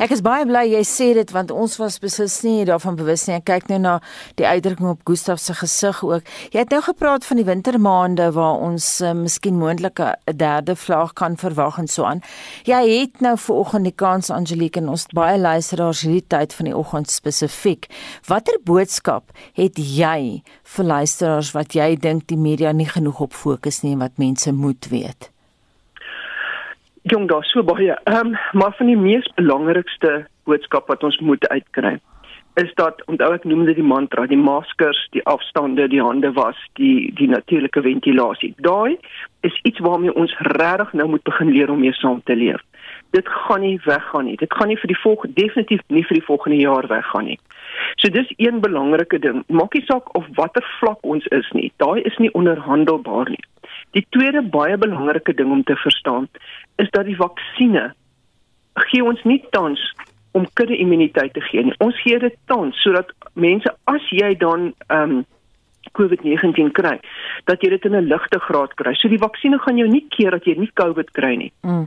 Ek 0.00 0.12
is 0.14 0.22
baie 0.24 0.44
bly 0.48 0.62
jy 0.70 0.80
sê 0.88 1.06
dit 1.16 1.32
want 1.34 1.52
ons 1.52 1.76
was 1.80 1.98
beslis 2.00 2.38
nie 2.46 2.64
daarvan 2.68 2.96
bewus 2.98 3.26
nie. 3.28 3.36
Ek 3.36 3.46
kyk 3.50 3.68
nou 3.70 3.78
na 3.82 3.94
die 4.40 4.46
uitdrukking 4.48 4.88
op 4.88 5.04
Gustaf 5.08 5.40
se 5.42 5.56
gesig 5.56 6.02
ook. 6.06 6.24
Jy 6.54 6.64
het 6.64 6.72
nou 6.72 6.80
gepraat 6.86 7.26
van 7.28 7.40
die 7.40 7.46
wintermaande 7.48 8.30
waar 8.36 8.62
ons 8.64 8.88
uh, 9.04 9.12
miskien 9.16 9.58
moontlik 9.60 10.00
'n 10.00 10.36
derde 10.36 10.76
vlaag 10.76 11.12
kan 11.12 11.36
verwag 11.36 11.78
en 11.78 11.88
so 11.88 12.04
aan. 12.04 12.22
Jy 12.64 12.82
het 13.00 13.20
nou 13.20 13.36
ver 13.36 13.54
oggend 13.54 13.84
die 13.84 13.94
kans 13.94 14.30
Angelique 14.30 14.80
en 14.80 14.88
ons 14.88 15.06
baie 15.12 15.38
luisteraars 15.38 16.00
hierdie 16.00 16.26
tyd 16.28 16.54
van 16.54 16.64
die 16.64 16.76
oggend 16.76 17.10
spesifiek. 17.10 17.88
Watter 18.26 18.58
boodskap 18.64 19.30
het 19.54 19.76
jy 19.76 20.42
vir 20.64 20.84
luisteraars 20.84 21.52
wat 21.52 21.74
jy 21.74 21.96
dink 21.96 22.26
die 22.28 22.40
media 22.40 22.72
nie 22.72 22.88
genoeg 22.88 23.20
op 23.20 23.32
fokus 23.32 23.82
nie 23.82 23.92
en 23.92 23.98
wat 23.98 24.18
mense 24.18 24.52
moet 24.52 24.88
weet? 24.90 25.35
Jong 27.10 27.28
daar 27.28 27.44
so 27.44 27.62
baie. 27.62 27.94
Ehm 28.04 28.26
um, 28.26 28.38
maar 28.52 28.74
van 28.76 28.86
die 28.86 28.96
mees 28.96 29.26
belangrikste 29.34 30.26
boodskap 30.44 30.88
wat 30.88 31.02
ons 31.04 31.18
moet 31.18 31.48
uitkry 31.48 31.98
is 32.56 32.70
dat 32.74 33.02
onthou 33.04 33.34
ek 33.36 33.44
noem 33.44 33.66
dit 33.68 33.76
die 33.76 33.84
mantra, 33.84 34.22
die 34.26 34.38
maskers, 34.40 34.96
die 35.12 35.20
afstande, 35.28 35.88
die 35.92 36.00
hande 36.00 36.30
was, 36.32 36.56
die 36.80 37.12
die 37.18 37.28
natuurlike 37.28 37.82
ventilasie. 37.84 38.54
Daai 38.64 38.96
is 39.44 39.58
iets 39.68 39.82
waarmee 39.84 40.14
ons 40.16 40.32
regtig 40.56 40.94
nou 40.96 41.08
moet 41.12 41.24
begin 41.28 41.52
leer 41.52 41.72
om 41.74 41.82
mee 41.84 41.92
saam 42.00 42.22
te 42.24 42.36
leef. 42.36 42.62
Dit 43.12 43.28
gaan 43.28 43.60
nie 43.60 43.76
weggaan 43.84 44.24
nie. 44.24 44.38
Dit 44.40 44.56
gaan 44.56 44.72
nie 44.72 44.78
vir 44.80 44.92
die 44.92 45.00
volgende 45.02 45.36
definitief 45.42 45.84
nie 45.92 46.04
vir 46.08 46.16
die 46.16 46.28
volgende 46.30 46.62
jaar 46.62 46.88
weggaan 46.88 47.28
nie. 47.28 47.38
So 48.00 48.08
dis 48.08 48.32
een 48.36 48.64
belangrike 48.64 49.20
ding. 49.20 49.44
Maak 49.52 49.76
nie 49.76 49.84
saak 49.84 50.08
of 50.16 50.24
watter 50.40 50.64
vlak 50.80 51.04
ons 51.04 51.28
is 51.36 51.52
nie. 51.52 51.68
Daai 51.76 52.00
is 52.08 52.16
nie 52.24 52.32
onderhandelbaar 52.32 53.36
nie. 53.36 53.44
Die 53.96 54.04
tweede 54.12 54.42
baie 54.42 54.76
belangrike 54.76 55.34
ding 55.34 55.50
om 55.50 55.62
te 55.64 55.76
verstaan 55.76 56.28
is 56.76 56.90
dat 56.90 57.06
die 57.08 57.16
vaksines 57.16 57.94
gee 58.90 59.04
ons 59.04 59.22
nie 59.24 59.40
tans 59.50 59.80
om 60.36 60.44
kudde 60.52 60.76
immuniteit 60.76 61.32
te 61.32 61.40
gee 61.40 61.64
nie. 61.64 61.74
Ons 61.80 61.96
gee 62.02 62.18
dit 62.20 62.34
tans 62.50 62.76
sodat 62.84 63.12
mense 63.32 63.72
as 63.92 64.12
jy 64.12 64.34
dan 64.42 64.72
ehm 64.88 65.16
um, 65.16 65.24
COVID-19 65.96 66.72
kry, 66.76 66.96
dat 67.48 67.62
jy 67.62 67.70
dit 67.72 67.84
in 67.88 67.94
'n 67.96 68.08
ligte 68.10 68.38
graad 68.38 68.74
kry. 68.74 68.92
So 68.94 69.08
die 69.08 69.22
vaksines 69.22 69.62
gaan 69.62 69.78
jou 69.78 69.88
nie 69.88 70.04
keer 70.08 70.30
dat 70.30 70.44
jy 70.44 70.54
nie 70.58 70.70
COVID 70.74 71.10
kry 71.10 71.34
nie. 71.36 71.52
Mm. 71.62 71.86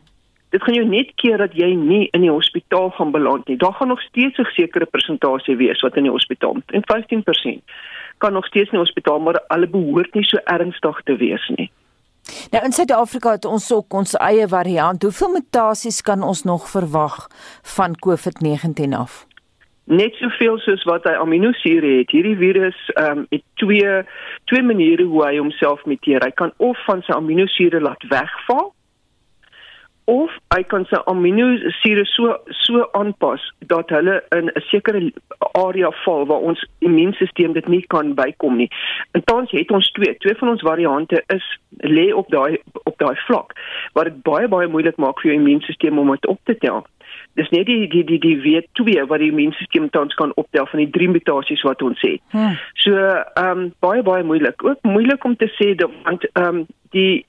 Dit 0.49 0.63
gaan 0.63 0.73
jou 0.73 0.85
net 0.85 1.11
keer 1.15 1.37
dat 1.37 1.53
jy 1.53 1.75
nie 1.75 2.07
in 2.13 2.21
die 2.21 2.31
hospitaal 2.31 2.89
gaan 2.89 3.11
beland 3.11 3.47
nie. 3.47 3.57
Daar 3.57 3.73
gaan 3.73 3.87
nog 3.87 4.01
steeds 4.01 4.39
'n 4.39 4.49
sekere 4.55 4.85
persentasie 4.85 5.57
wees 5.57 5.81
wat 5.81 5.97
in 5.97 6.03
die 6.03 6.11
hospitaal, 6.11 6.55
en 6.73 6.83
15% 6.85 7.61
kan 8.17 8.33
nog 8.33 8.45
steeds 8.45 8.71
in 8.71 8.77
die 8.79 8.85
hospitaal, 8.85 9.19
maar 9.19 9.43
hulle 9.47 9.67
behoort 9.67 10.13
nie 10.13 10.23
so 10.23 10.37
ernstig 10.43 11.01
te 11.03 11.15
wees 11.15 11.51
nie. 11.55 11.69
Nou 12.51 12.63
in 12.65 12.71
Suid-Afrika 12.71 13.31
het 13.31 13.45
ons 13.45 13.71
ook 13.73 13.93
ons 13.93 14.15
eie 14.17 14.47
variant. 14.47 15.03
Hoeveel 15.03 15.31
mutasies 15.37 16.01
kan 16.01 16.23
ons 16.23 16.43
nog 16.43 16.69
verwag 16.69 17.27
van 17.75 17.95
COVID-19 18.05 18.95
af? 18.97 19.25
Net 19.89 20.13
soveel 20.13 20.57
soos 20.61 20.83
wat 20.85 21.03
hy 21.09 21.15
aminosure 21.17 21.97
het. 21.97 22.11
Hierdie 22.13 22.37
virus 22.37 22.77
ehm 22.93 23.17
um, 23.17 23.25
het 23.29 23.43
twee 23.53 24.03
twee 24.45 24.63
maniere 24.63 25.03
hoe 25.03 25.23
hy 25.25 25.37
homself 25.37 25.85
muteer. 25.85 26.21
Hy 26.23 26.31
kan 26.31 26.53
of 26.57 26.77
van 26.85 27.01
sy 27.05 27.15
aminosure 27.17 27.81
laat 27.81 28.05
wegval 28.09 28.73
of 30.09 30.33
hy 30.53 30.63
kan 30.71 30.85
sy 30.89 30.99
aminosure 31.11 32.05
so 32.09 32.35
so 32.59 32.85
aanpas 32.97 33.43
dat 33.73 33.91
hulle 33.93 34.15
in 34.37 34.49
'n 34.49 34.63
sekere 34.69 35.01
area 35.65 35.91
val 36.03 36.25
waar 36.25 36.45
ons 36.51 36.65
immuunstelsel 36.79 37.53
dit 37.53 37.67
nie 37.67 37.83
kan 37.93 38.13
bykom 38.15 38.55
nie. 38.57 38.69
En 39.11 39.23
tans 39.23 39.51
het 39.51 39.71
ons 39.71 39.91
twee, 39.91 40.17
twee 40.17 40.35
van 40.41 40.49
ons 40.49 40.61
variante 40.61 41.23
is 41.35 41.45
lê 41.97 42.07
op 42.13 42.29
daai 42.29 42.57
op 42.83 42.97
daai 42.97 43.15
vlak 43.27 43.53
wat 43.93 44.09
dit 44.09 44.21
baie 44.23 44.47
baie 44.47 44.67
moeilik 44.67 44.97
maak 44.97 45.21
vir 45.21 45.31
jou 45.31 45.39
immuunstelsel 45.41 45.97
om 45.97 46.11
dit 46.11 46.27
op 46.27 46.39
te 46.43 46.57
tel. 46.57 46.85
Dis 47.33 47.49
net 47.49 47.65
die 47.65 47.87
die 47.87 48.03
die 48.03 48.19
die 48.19 48.37
W2 48.41 49.05
wat 49.07 49.19
die 49.19 49.29
immuunstelsel 49.29 49.89
tans 49.89 50.15
kan 50.19 50.31
optel 50.35 50.65
van 50.65 50.79
die 50.79 50.89
drie 50.89 51.09
mutasies 51.09 51.61
wat 51.67 51.81
ons 51.81 52.01
het. 52.01 52.21
Hmm. 52.33 52.57
So 52.73 52.95
ehm 52.95 53.49
um, 53.49 53.73
baie 53.79 54.03
baie 54.03 54.23
moeilik. 54.23 54.63
Ook 54.63 54.81
moeilik 54.81 55.23
om 55.23 55.35
te 55.35 55.51
sê 55.57 55.75
dat 55.75 55.91
want 56.03 56.25
ehm 56.33 56.55
um, 56.55 56.65
die 56.89 57.25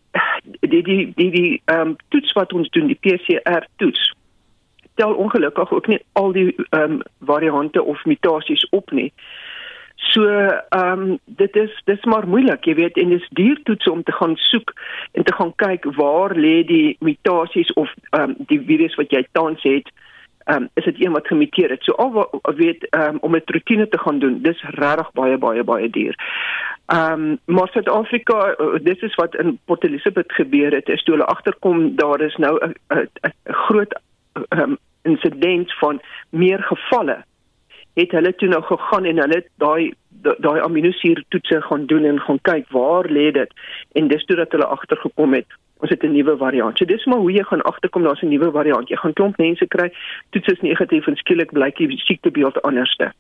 die 0.61 0.83
die 0.83 1.13
die 1.17 1.31
die 1.31 1.63
ehm 1.65 1.81
um, 1.81 1.97
toets 2.09 2.33
wat 2.33 2.53
ons 2.53 2.71
doen 2.71 2.87
die 2.87 2.99
PCR 3.01 3.67
toets 3.77 4.15
tel 5.01 5.15
ongelukkig 5.15 5.71
ook 5.73 5.87
nie 5.87 6.01
al 6.13 6.33
die 6.33 6.55
ehm 6.71 6.83
um, 6.83 7.03
variante 7.19 7.83
of 7.83 8.05
mutasies 8.05 8.69
op 8.71 8.91
nie. 8.91 9.13
So 10.01 10.25
ehm 10.25 11.01
um, 11.01 11.19
dit 11.25 11.57
is 11.57 11.83
dis 11.85 12.05
maar 12.05 12.29
moeilik, 12.29 12.65
jy 12.65 12.75
weet, 12.75 12.97
en 12.97 13.13
dis 13.13 13.27
duur 13.37 13.61
toets 13.63 13.89
om 13.89 14.03
te 14.03 14.13
gaan 14.13 14.37
soek 14.37 14.73
en 15.13 15.25
te 15.25 15.35
gaan 15.35 15.53
kyk 15.57 15.85
waar 15.97 16.35
lê 16.37 16.63
die 16.67 16.97
mutasies 17.01 17.73
of 17.73 17.93
ehm 18.11 18.31
um, 18.31 18.35
die 18.49 18.61
virus 18.65 18.97
wat 18.97 19.13
jy 19.13 19.27
tans 19.33 19.63
het. 19.63 19.93
Ehm 20.45 20.63
um, 20.63 20.69
is 20.81 20.85
dit 20.89 21.05
een 21.05 21.13
wat 21.13 21.27
gemuteer 21.27 21.71
het. 21.71 21.85
So 21.85 21.93
al 21.93 22.13
wat 22.17 22.57
weet 22.57 22.89
ehm 22.91 23.15
um, 23.15 23.19
om 23.21 23.37
'n 23.37 23.43
rotine 23.45 23.89
te 23.89 23.99
gaan 23.99 24.19
doen, 24.19 24.43
dis 24.43 24.63
regtig 24.63 25.13
baie 25.13 25.39
baie 25.39 25.65
baie 25.65 25.91
duur. 25.91 26.17
Ehm 26.87 27.13
um, 27.13 27.39
maar 27.45 27.69
Suid-Afrika, 27.69 28.55
uh, 28.59 28.79
dis 28.83 29.01
is 29.01 29.15
wat 29.15 29.35
in 29.35 29.59
Port 29.65 29.85
Elizabeth 29.85 30.33
gebeur 30.33 30.73
het, 30.73 30.89
is 30.89 31.03
toe 31.03 31.15
hulle 31.15 31.27
agterkom 31.27 31.97
daar 31.97 32.21
is 32.21 32.37
nou 32.37 32.59
'n 32.89 33.09
groot 33.45 34.01
ehm 34.49 34.63
um, 34.63 34.79
insident 35.03 35.73
van 35.79 36.01
meer 36.31 36.63
gevalle 36.63 37.25
het 37.95 38.11
hulle 38.11 38.35
toe 38.35 38.49
nou 38.49 38.63
gegaan 38.63 39.05
en 39.05 39.19
hulle 39.25 39.45
daai 39.63 39.93
daai 40.21 40.61
aminosuur 40.61 41.25
toetse 41.29 41.63
gaan 41.63 41.87
doen 41.87 42.05
en 42.05 42.21
gaan 42.21 42.39
kyk 42.43 42.69
waar 42.77 43.09
lê 43.09 43.31
dit 43.33 43.53
en 43.93 44.09
dis 44.09 44.25
toe 44.25 44.37
dat 44.37 44.53
hulle 44.53 44.67
agtergekom 44.67 45.35
het 45.35 45.47
ons 45.81 45.91
het 45.91 46.03
'n 46.05 46.13
nuwe 46.13 46.37
variant. 46.37 46.79
So 46.79 46.85
dis 46.85 47.05
maar 47.05 47.19
hoe 47.19 47.33
jy 47.33 47.43
gaan 47.43 47.63
agterkom 47.63 48.03
daar's 48.03 48.23
'n 48.23 48.29
nuwe 48.29 48.51
variant. 48.51 48.89
Jy 48.89 48.97
gaan 48.97 49.13
klomp 49.13 49.37
mense 49.37 49.67
kry 49.67 49.93
toets 50.31 50.49
is 50.49 50.61
negatief 50.61 51.07
en 51.07 51.17
skielik 51.17 51.53
blyk 51.53 51.77
die 51.77 51.99
siektebeeld 51.99 52.63
anderste. 52.63 53.13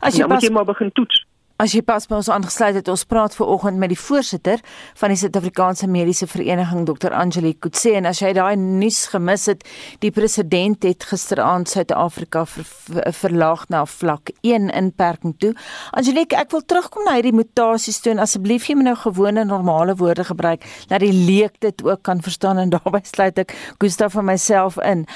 As 0.00 0.14
jy, 0.14 0.18
nou, 0.18 0.28
pas... 0.28 0.42
jy 0.42 0.52
maar 0.52 0.64
begin 0.64 0.92
toets. 0.92 1.26
As 1.54 1.70
jy 1.70 1.84
pas 1.86 2.02
by 2.10 2.16
ons 2.18 2.26
aangesluit 2.34 2.74
het, 2.74 2.88
ons 2.90 3.04
praat 3.06 3.34
ver 3.38 3.46
oggend 3.46 3.78
met 3.78 3.92
die 3.92 3.98
voorsitter 3.98 4.58
van 4.98 5.12
die 5.12 5.18
Suid-Afrikaanse 5.20 5.86
Mediese 5.86 6.26
Vereniging, 6.26 6.82
Dr. 6.88 7.12
Angelique 7.14 7.62
Kutse 7.62 7.92
en 7.94 8.08
as 8.10 8.18
jy 8.24 8.32
daai 8.34 8.56
nuus 8.58 9.04
gemis 9.12 9.44
het, 9.52 9.62
die 10.02 10.10
president 10.10 10.82
het 10.82 11.06
gisteraand 11.06 11.70
Suid-Afrika 11.70 12.42
ver, 12.50 12.66
ver, 12.66 13.06
verlaag 13.20 13.62
na 13.70 13.84
vlak 13.86 14.32
1 14.42 14.66
inperking 14.74 15.36
toe. 15.38 15.52
Angelique, 15.94 16.34
ek 16.34 16.50
wil 16.56 16.66
terugkom 16.66 17.06
na 17.06 17.14
hierdie 17.20 17.36
mutasies 17.38 18.02
toe 18.02 18.16
en 18.16 18.24
asseblief 18.26 18.66
jy 18.66 18.74
moet 18.80 18.90
nou 18.90 18.96
gewone 19.04 19.46
normale 19.46 19.94
woorde 20.02 20.26
gebruik 20.26 20.66
dat 20.90 21.06
die 21.06 21.14
leek 21.14 21.62
dit 21.62 21.86
ook 21.86 22.02
kan 22.02 22.24
verstaan 22.26 22.58
en 22.64 22.74
daarbey 22.74 23.04
sluit 23.06 23.38
ek 23.46 23.54
Gustaf 23.78 24.18
van 24.18 24.26
myself 24.26 24.82
in. 24.82 25.06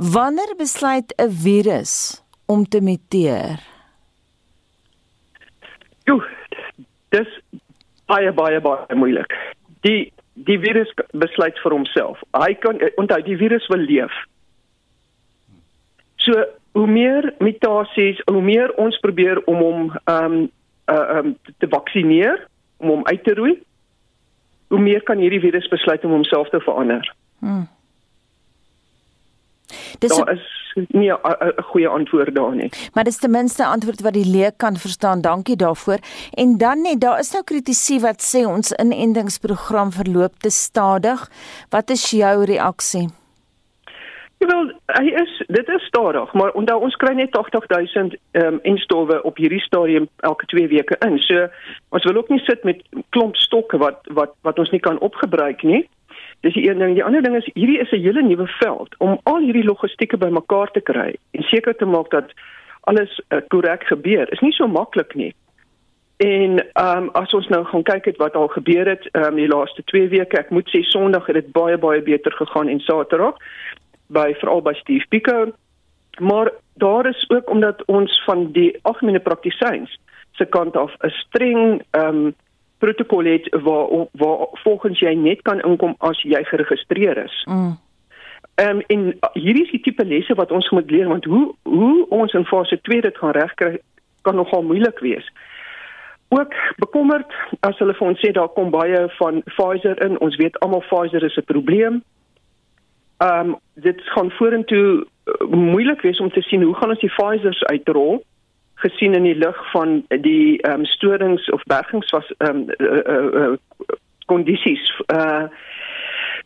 Wanneer 0.00 0.56
besluit 0.56 1.12
'n 1.20 1.28
virus 1.28 2.24
om 2.48 2.64
te 2.64 2.80
muteer? 2.80 3.73
Dis 7.14 7.38
baie 8.10 8.32
baie 8.32 8.60
baie 8.60 8.98
moeilik. 8.98 9.32
Die 9.86 10.12
die 10.34 10.58
virus 10.58 10.90
besluit 11.14 11.58
vir 11.62 11.76
homself. 11.76 12.22
Hy 12.34 12.54
kan 12.58 12.80
onthou 12.98 13.20
die 13.22 13.38
virus 13.38 13.66
wil 13.70 13.84
leef. 13.86 14.14
So 16.24 16.34
hoe 16.74 16.86
meer 16.90 17.30
mutasies, 17.38 18.18
hoe 18.26 18.42
meer 18.42 18.72
ons 18.82 18.98
probeer 18.98 19.42
om 19.46 19.62
hom 19.62 19.84
ehm 20.04 20.24
um, 20.24 20.50
uh, 20.90 21.18
um, 21.18 21.30
te 21.62 21.68
vaksineer, 21.70 22.42
om 22.76 22.88
hom 22.88 23.06
uit 23.06 23.22
te 23.24 23.34
roei, 23.38 23.54
hoe 24.68 24.80
meer 24.80 25.02
kan 25.02 25.22
hierdie 25.22 25.40
virus 25.40 25.68
besluit 25.72 26.04
om 26.04 26.10
homself 26.18 26.50
te 26.52 26.60
verander. 26.60 27.06
Hmm. 27.38 27.68
Dis 29.98 30.16
daar 30.16 30.32
is 30.32 30.64
nie 30.88 31.10
'n 31.12 31.62
goeie 31.62 31.88
antwoord 31.88 32.34
daar 32.34 32.54
nie. 32.54 32.70
Maar 32.92 33.04
dis 33.04 33.18
ten 33.18 33.30
minste 33.30 33.62
'n 33.62 33.66
antwoord 33.66 34.00
wat 34.00 34.12
die 34.12 34.30
leek 34.36 34.56
kan 34.56 34.76
verstaan. 34.76 35.20
Dankie 35.20 35.56
daarvoor. 35.56 35.98
En 36.34 36.58
dan 36.58 36.82
net, 36.82 37.00
daar 37.00 37.18
is 37.18 37.32
nou 37.32 37.44
kritisie 37.44 38.00
wat 38.00 38.34
sê 38.34 38.46
ons 38.46 38.72
inentingsprogram 38.72 39.92
verloop 39.92 40.34
te 40.38 40.50
stadig. 40.50 41.30
Wat 41.68 41.90
is 41.90 42.10
jou 42.10 42.44
reaksie? 42.44 43.08
Wel, 44.38 44.72
hy 44.86 45.04
is 45.08 45.42
dit 45.46 45.68
is 45.68 45.84
stadig, 45.86 46.32
maar 46.32 46.50
onthou 46.52 46.80
ons 46.84 46.96
kry 46.96 47.14
net 47.14 47.36
80000 47.36 48.16
ehm 48.32 48.46
um, 48.46 48.58
instowwe 48.62 49.22
op 49.22 49.36
hierdie 49.36 49.60
stadium 49.60 50.08
elke 50.16 50.46
2 50.46 50.68
weke 50.68 50.96
in. 51.06 51.18
So 51.18 51.46
ons 51.88 52.04
wil 52.04 52.16
ook 52.16 52.28
nie 52.28 52.42
sit 52.44 52.64
met 52.64 52.82
klomp 53.08 53.36
stokke 53.36 53.78
wat 53.78 54.04
wat 54.18 54.34
wat 54.42 54.58
ons 54.58 54.70
nie 54.70 54.80
kan 54.80 54.98
opgebruik 54.98 55.62
nie. 55.62 55.88
Dis 56.44 56.54
die 56.54 56.68
een 56.68 56.78
ding. 56.78 56.92
Die 56.94 57.04
ander 57.04 57.22
ding 57.22 57.36
is 57.36 57.46
hierdie 57.54 57.78
is 57.80 57.90
'n 57.90 58.04
hele 58.04 58.22
nuwe 58.22 58.46
veld 58.46 58.94
om 58.98 59.20
al 59.22 59.38
hierdie 59.38 59.64
logistieke 59.64 60.16
bymekaar 60.16 60.70
te 60.70 60.80
kry 60.80 61.16
en 61.30 61.42
seker 61.42 61.76
te 61.76 61.84
maak 61.84 62.10
dat 62.10 62.32
alles 62.80 63.22
eh, 63.28 63.38
korrek 63.48 63.82
uh, 63.82 63.88
gebeur. 63.88 64.32
Is 64.32 64.40
nie 64.40 64.52
so 64.52 64.66
maklik 64.66 65.14
nie. 65.14 65.34
En 66.16 66.60
ehm 66.72 67.02
um, 67.02 67.08
as 67.12 67.32
ons 67.34 67.48
nou 67.48 67.64
gaan 67.64 67.82
kyk 67.82 68.04
het 68.04 68.16
wat 68.16 68.36
al 68.36 68.48
gebeur 68.48 68.86
het 68.86 69.08
ehm 69.12 69.24
um, 69.24 69.34
die 69.34 69.48
laaste 69.48 69.82
2 69.84 70.08
weke, 70.08 70.38
ek 70.38 70.50
moet 70.50 70.68
sê 70.68 70.82
Sondag 70.82 71.26
het 71.26 71.34
dit 71.34 71.52
baie 71.52 71.78
baie 71.78 72.02
beter 72.02 72.32
gegaan 72.32 72.68
en 72.68 72.80
Saterdag 72.80 73.36
by 74.06 74.34
veral 74.34 74.62
by 74.62 74.72
Steve 74.72 75.06
Pico. 75.08 75.52
Maar 76.18 76.52
daar 76.74 77.06
is 77.06 77.24
ook 77.28 77.50
omdat 77.50 77.84
ons 77.84 78.22
van 78.24 78.52
die 78.52 78.78
algemene 78.82 79.20
praktisyns 79.20 79.98
se 80.32 80.44
kant 80.44 80.76
af 80.76 80.92
'n 81.00 81.08
streng 81.08 81.82
ehm 81.90 82.08
um, 82.08 82.34
protokol 82.84 83.30
het 83.30 83.48
waar 83.66 84.06
waar 84.20 84.46
volgens 84.64 85.00
jy 85.00 85.14
net 85.14 85.42
kan 85.48 85.62
inkom 85.64 85.96
as 85.98 86.20
jy 86.22 86.42
geregistreer 86.50 87.24
is. 87.24 87.40
Mm. 87.48 87.74
Ehm 88.54 88.76
um, 88.76 88.82
en 88.86 89.06
hierdie 89.32 89.64
is 89.64 89.74
die 89.74 89.82
tipe 89.88 90.04
lesse 90.04 90.34
wat 90.38 90.52
ons 90.52 90.70
moet 90.70 90.90
leer 90.90 91.08
want 91.08 91.24
hoe 91.24 91.54
hoe 91.62 92.06
ons 92.08 92.32
in 92.32 92.46
fase 92.46 92.80
2 92.88 93.00
dit 93.08 93.18
gaan 93.18 93.36
regkry 93.36 93.78
kan 94.22 94.36
nogal 94.36 94.62
moeilik 94.62 94.98
wees. 94.98 95.32
Ook 96.28 96.54
bekommerd 96.76 97.32
as 97.60 97.78
hulle 97.78 97.94
vir 97.94 98.08
ons 98.08 98.20
sê 98.20 98.32
daar 98.32 98.52
kom 98.56 98.70
baie 98.70 99.06
van 99.18 99.42
Pfizer 99.54 100.00
in. 100.06 100.20
Ons 100.20 100.36
weet 100.36 100.58
almal 100.58 100.84
Pfizer 100.90 101.24
is 101.24 101.36
'n 101.36 101.50
probleem 101.52 102.02
ehm 103.24 103.48
um, 103.48 103.56
dit 103.74 104.00
gaan 104.04 104.30
vorentoe 104.30 105.06
uh, 105.24 105.48
moeilik 105.48 106.00
wees 106.00 106.20
om 106.20 106.30
te 106.32 106.42
sien 106.42 106.62
hoe 106.62 106.74
gaan 106.74 106.90
ons 106.90 107.00
die 107.00 107.12
Pfizer's 107.16 107.62
uitrol 107.62 108.24
gesien 108.84 109.14
in 109.16 109.26
die 109.26 109.38
lig 109.38 109.60
van 109.72 110.02
die 110.08 110.60
ehm 110.62 110.84
um, 110.84 110.84
storings 110.84 111.50
of 111.50 111.62
bergings 111.70 112.10
was 112.10 112.32
ehm 112.38 112.56
um, 112.56 112.64
uh, 112.78 113.02
uh, 113.14 113.42
uh, 113.42 113.56
kondisies 114.26 114.84
uh 115.12 115.46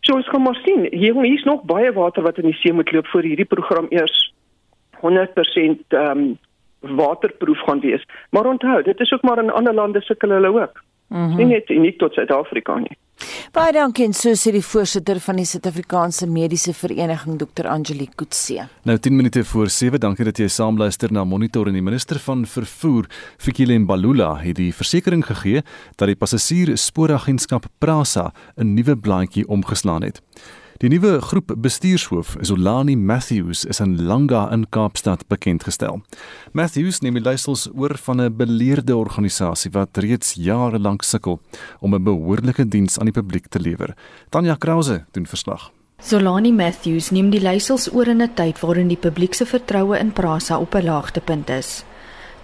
so 0.01 0.15
ons 0.15 0.29
gaan 0.29 0.43
maar 0.43 0.61
sien. 0.65 0.87
Hier 0.91 1.25
is 1.25 1.45
nog 1.45 1.63
baie 1.63 1.93
water 1.93 2.23
wat 2.23 2.39
in 2.39 2.51
die 2.51 2.59
see 2.61 2.73
moet 2.73 2.93
loop 2.93 3.07
voor 3.07 3.23
hierdie 3.23 3.49
program 3.55 3.87
eers 3.91 4.33
100% 5.01 5.03
ehm 5.89 6.19
um, 6.19 6.39
waterproof 6.81 7.59
gaan 7.67 7.81
wees. 7.81 8.05
Maar 8.31 8.47
onthou 8.47 8.83
dit 8.83 9.01
is 9.01 9.13
ook 9.13 9.23
maar 9.23 9.39
in 9.43 9.51
ander 9.51 9.75
lande 9.75 10.01
sukkel 10.01 10.31
hulle 10.31 10.61
ook 10.61 10.83
mm 11.09 11.27
-hmm. 11.27 11.37
nie 11.37 11.47
net 11.47 11.71
uniek 11.71 11.99
tot 11.99 12.13
Suid-Afrika 12.15 12.79
nie 12.79 12.97
Baie 13.53 13.73
dankie 13.75 14.05
en 14.07 14.13
so 14.15 14.31
sê 14.39 14.53
die 14.55 14.63
voorsitter 14.63 15.19
van 15.25 15.41
die 15.41 15.47
Suid-Afrikaanse 15.49 16.29
Mediese 16.31 16.75
Vereniging 16.77 17.39
Dr. 17.41 17.67
Angelique 17.67 18.15
Kutse. 18.21 18.69
Nou 18.87 18.99
10 18.99 19.17
minute 19.17 19.43
voor 19.45 19.73
7, 19.75 19.99
dankie 20.01 20.27
dat 20.29 20.39
jy 20.39 20.47
saamluister 20.53 21.13
na 21.13 21.25
Monitor 21.25 21.67
en 21.67 21.75
die 21.75 21.83
minister 21.83 22.21
van 22.23 22.45
vervoer, 22.47 23.09
Fikile 23.39 23.79
Mbalula, 23.79 24.37
het 24.45 24.61
die 24.61 24.71
versekering 24.75 25.25
gegee 25.27 25.65
dat 25.97 26.07
die 26.13 26.19
passasier 26.19 26.77
spooragentskap 26.79 27.67
Prasa 27.79 28.31
'n 28.57 28.75
nuwe 28.75 28.97
blaadjie 28.97 29.49
omgeslaan 29.49 30.03
het. 30.03 30.23
Die 30.79 30.87
nuwe 30.87 31.17
groep 31.19 31.57
bestuurshoof, 31.59 32.37
Zolani 32.47 32.95
Matthews, 32.95 33.65
is 33.65 33.81
in 33.83 33.97
Langa 34.07 34.45
in 34.55 34.69
Kaapstad 34.71 35.25
bekend 35.27 35.65
gestel. 35.67 35.97
Matthews 36.55 37.01
neem 37.03 37.17
die 37.19 37.23
leiersels 37.25 37.65
oor 37.75 37.97
van 37.99 38.21
'n 38.23 38.37
beleerde 38.37 38.95
organisasie 38.97 39.73
wat 39.75 39.99
reeds 39.99 40.37
jare 40.39 40.79
lank 40.79 41.03
sukkel 41.03 41.41
om 41.81 41.95
'n 41.95 42.05
behoorlike 42.05 42.69
diens 42.69 42.99
aan 42.99 43.11
die 43.11 43.21
publiek 43.21 43.49
te 43.49 43.59
lewer. 43.61 43.97
Tanya 44.29 44.55
Krause 44.55 45.05
doen 45.11 45.27
verslag. 45.27 45.73
Zolani 46.01 46.53
Matthews 46.53 47.11
neem 47.11 47.31
die 47.31 47.41
leiersels 47.41 47.93
oor 47.93 48.07
in 48.07 48.23
'n 48.23 48.35
tyd 48.35 48.61
waarin 48.61 48.89
die 48.89 49.03
publiek 49.07 49.35
se 49.35 49.47
vertroue 49.47 49.99
in 49.99 50.13
Prasa 50.13 50.59
op 50.59 50.75
'n 50.75 50.85
laagtepunt 50.85 51.51
is. 51.51 51.85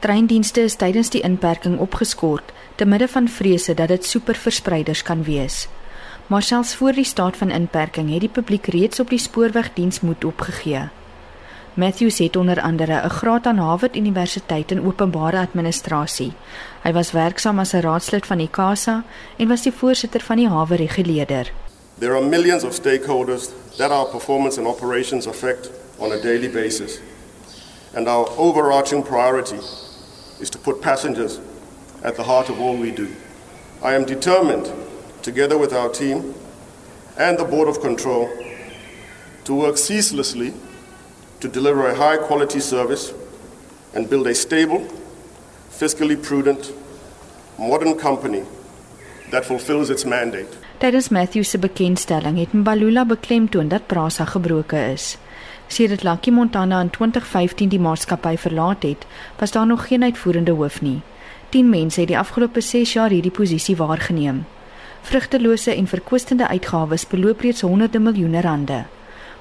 Treindienste 0.01 0.61
is 0.61 0.77
tydens 0.77 1.11
die 1.11 1.23
inperking 1.23 1.79
opgeskort 1.79 2.53
te 2.75 2.85
midde 2.85 3.09
van 3.09 3.29
vrese 3.29 3.75
dat 3.75 3.89
dit 3.89 4.05
superverspreiders 4.05 5.03
kan 5.03 5.23
wees. 5.23 5.69
Maar 6.27 6.43
selfs 6.43 6.75
voor 6.75 6.93
die 6.93 7.05
staat 7.05 7.37
van 7.37 7.51
inperking 7.51 8.11
het 8.11 8.21
die 8.21 8.29
publiek 8.29 8.67
reeds 8.67 9.01
op 9.01 9.09
die 9.09 9.19
spoorwegdiens 9.19 10.01
moed 10.01 10.25
opgegee. 10.25 10.89
Matthews 11.75 12.19
het 12.19 12.37
onder 12.37 12.61
andere 12.61 13.01
'n 13.05 13.09
graad 13.09 13.47
aan 13.47 13.59
Harvard 13.59 13.97
Universiteit 13.97 14.71
in 14.71 14.87
openbare 14.87 15.39
administrasie. 15.39 16.33
Hy 16.83 16.93
was 16.93 17.13
werksaam 17.13 17.59
as 17.59 17.73
'n 17.73 17.81
raadslid 17.81 18.27
van 18.27 18.39
die 18.39 18.51
CASA 18.51 19.05
en 19.37 19.49
was 19.49 19.63
die 19.63 19.73
voorsitter 19.73 20.21
van 20.21 20.37
die 20.37 20.49
hawe 20.49 20.77
reguleerder. 20.77 21.53
There 21.99 22.15
are 22.15 22.27
millions 22.27 22.65
of 22.65 22.75
stakeholders 22.75 23.49
that 23.77 23.91
our 23.91 24.07
performance 24.07 24.59
and 24.59 24.69
operations 24.69 25.27
affect 25.27 25.71
on 25.99 26.13
a 26.13 26.21
daily 26.21 26.51
basis. 26.51 27.01
And 27.95 28.09
our 28.09 28.29
overarching 28.37 29.05
priority 29.05 29.59
is 30.39 30.49
to 30.49 30.59
put 30.59 30.81
passengers 30.81 31.39
at 32.03 32.15
the 32.15 32.23
heart 32.23 32.49
of 32.49 32.59
all 32.59 32.79
we 32.79 32.93
do. 32.93 33.07
I 33.83 33.95
am 33.95 34.05
determined 34.05 34.67
together 35.25 35.57
with 35.59 35.73
our 35.73 35.89
team 35.89 36.35
and 37.17 37.39
the 37.39 37.45
Board 37.45 37.69
of 37.69 37.81
Control, 37.81 38.29
to 39.45 39.55
work 39.55 39.77
ceaselessly 39.79 40.53
to 41.41 41.49
deliver 41.49 41.89
a 41.89 41.95
high 41.95 42.19
quality 42.19 42.61
service 42.61 43.13
and 43.95 44.09
build 44.09 44.27
a 44.27 44.35
stable, 44.35 44.87
fiscally 45.71 46.17
prudent, 46.17 46.73
modern 47.59 47.95
company 47.99 48.43
that 49.31 49.45
fulfills 49.45 49.91
its 49.91 50.05
mandate. 50.05 50.49
Tydens 50.79 51.09
Matthew 51.09 51.43
se 51.43 51.59
bekendstelling 51.59 52.39
het 52.39 52.53
Mbalula 52.53 53.05
beklemtoon 53.05 53.69
dat 53.69 53.87
Prasa 53.87 54.25
gebroke 54.25 54.93
is. 54.93 55.17
Sedert 55.67 56.03
Lucky 56.03 56.31
Montana 56.31 56.81
in 56.81 56.91
2015 56.91 57.69
die 57.69 57.81
maatskappy 57.81 58.37
verlaat 58.37 58.83
het, 58.83 59.07
was 59.39 59.51
daar 59.51 59.67
nog 59.67 59.87
geen 59.87 60.03
uitvoerende 60.03 60.53
hoof 60.53 60.81
nie. 60.81 61.01
10 61.49 61.69
mense 61.69 62.01
het 62.01 62.09
die 62.09 62.19
afgelope 62.19 62.61
6 62.61 62.93
jaar 62.93 63.11
hierdie 63.11 63.31
posisie 63.31 63.77
waargeneem. 63.77 64.45
Vrugtelose 65.05 65.75
en 65.75 65.87
verkwistende 65.87 66.47
uitgawes 66.49 67.03
beloop 67.07 67.41
reeds 67.45 67.61
honderde 67.61 67.99
miljoene 68.01 68.41
rande. 68.41 68.85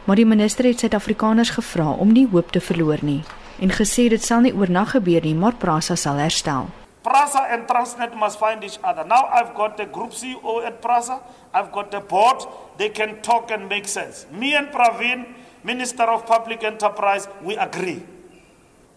Maar 0.03 0.19
die 0.19 0.25
minister 0.25 0.65
het 0.67 0.79
Suid-Afrikaners 0.79 1.53
gevra 1.55 1.85
om 2.03 2.09
nie 2.11 2.25
hoop 2.31 2.49
te 2.51 2.59
verloor 2.61 2.99
nie 3.01 3.21
en 3.63 3.71
gesê 3.71 4.09
dit 4.11 4.19
sal 4.19 4.41
nie 4.43 4.51
oornag 4.51 4.91
gebeur 4.91 5.23
nie, 5.23 5.35
maar 5.35 5.55
Prasa 5.55 5.95
sal 5.95 6.19
herstel. 6.19 6.67
Prasa 7.05 7.45
and 7.55 7.63
Transnet 7.69 8.15
must 8.19 8.41
find 8.41 8.63
each 8.63 8.75
other. 8.83 9.05
Now 9.07 9.29
I've 9.31 9.53
got 9.55 9.77
the 9.77 9.85
group 9.85 10.11
CEO 10.11 10.57
at 10.67 10.81
Prasa, 10.81 11.21
I've 11.53 11.71
got 11.71 11.91
the 11.91 12.01
board, 12.01 12.43
they 12.77 12.89
can 12.89 13.21
talk 13.21 13.51
and 13.51 13.69
make 13.69 13.87
sense. 13.87 14.25
Me 14.31 14.57
and 14.57 14.67
Pravin, 14.67 15.23
Minister 15.63 16.09
of 16.11 16.25
Public 16.25 16.63
Enterprise, 16.63 17.29
we 17.41 17.55
agree. 17.55 18.03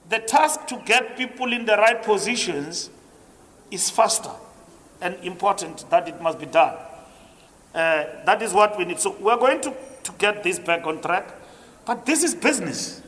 The 0.09 0.19
task 0.19 0.67
to 0.67 0.83
get 0.85 1.17
people 1.17 1.53
in 1.53 1.65
the 1.65 1.77
right 1.77 2.03
positions 2.03 2.91
is 3.71 3.89
faster 3.91 4.35
and 5.01 5.17
important 5.23 5.89
that 5.91 6.09
it 6.09 6.21
must 6.21 6.39
be 6.39 6.47
done. 6.47 6.75
Uh, 7.75 8.05
that 8.25 8.43
is 8.43 8.53
what 8.53 8.79
we 8.79 8.85
need. 8.85 9.01
So 9.01 9.17
we're 9.21 9.37
going 9.37 9.61
to, 9.63 9.73
to 10.05 10.13
get 10.19 10.43
this 10.43 10.59
back 10.59 10.87
on 10.87 11.01
track. 11.01 11.27
But 11.85 12.07
this 12.07 12.23
is 12.23 12.35
business. 12.35 13.03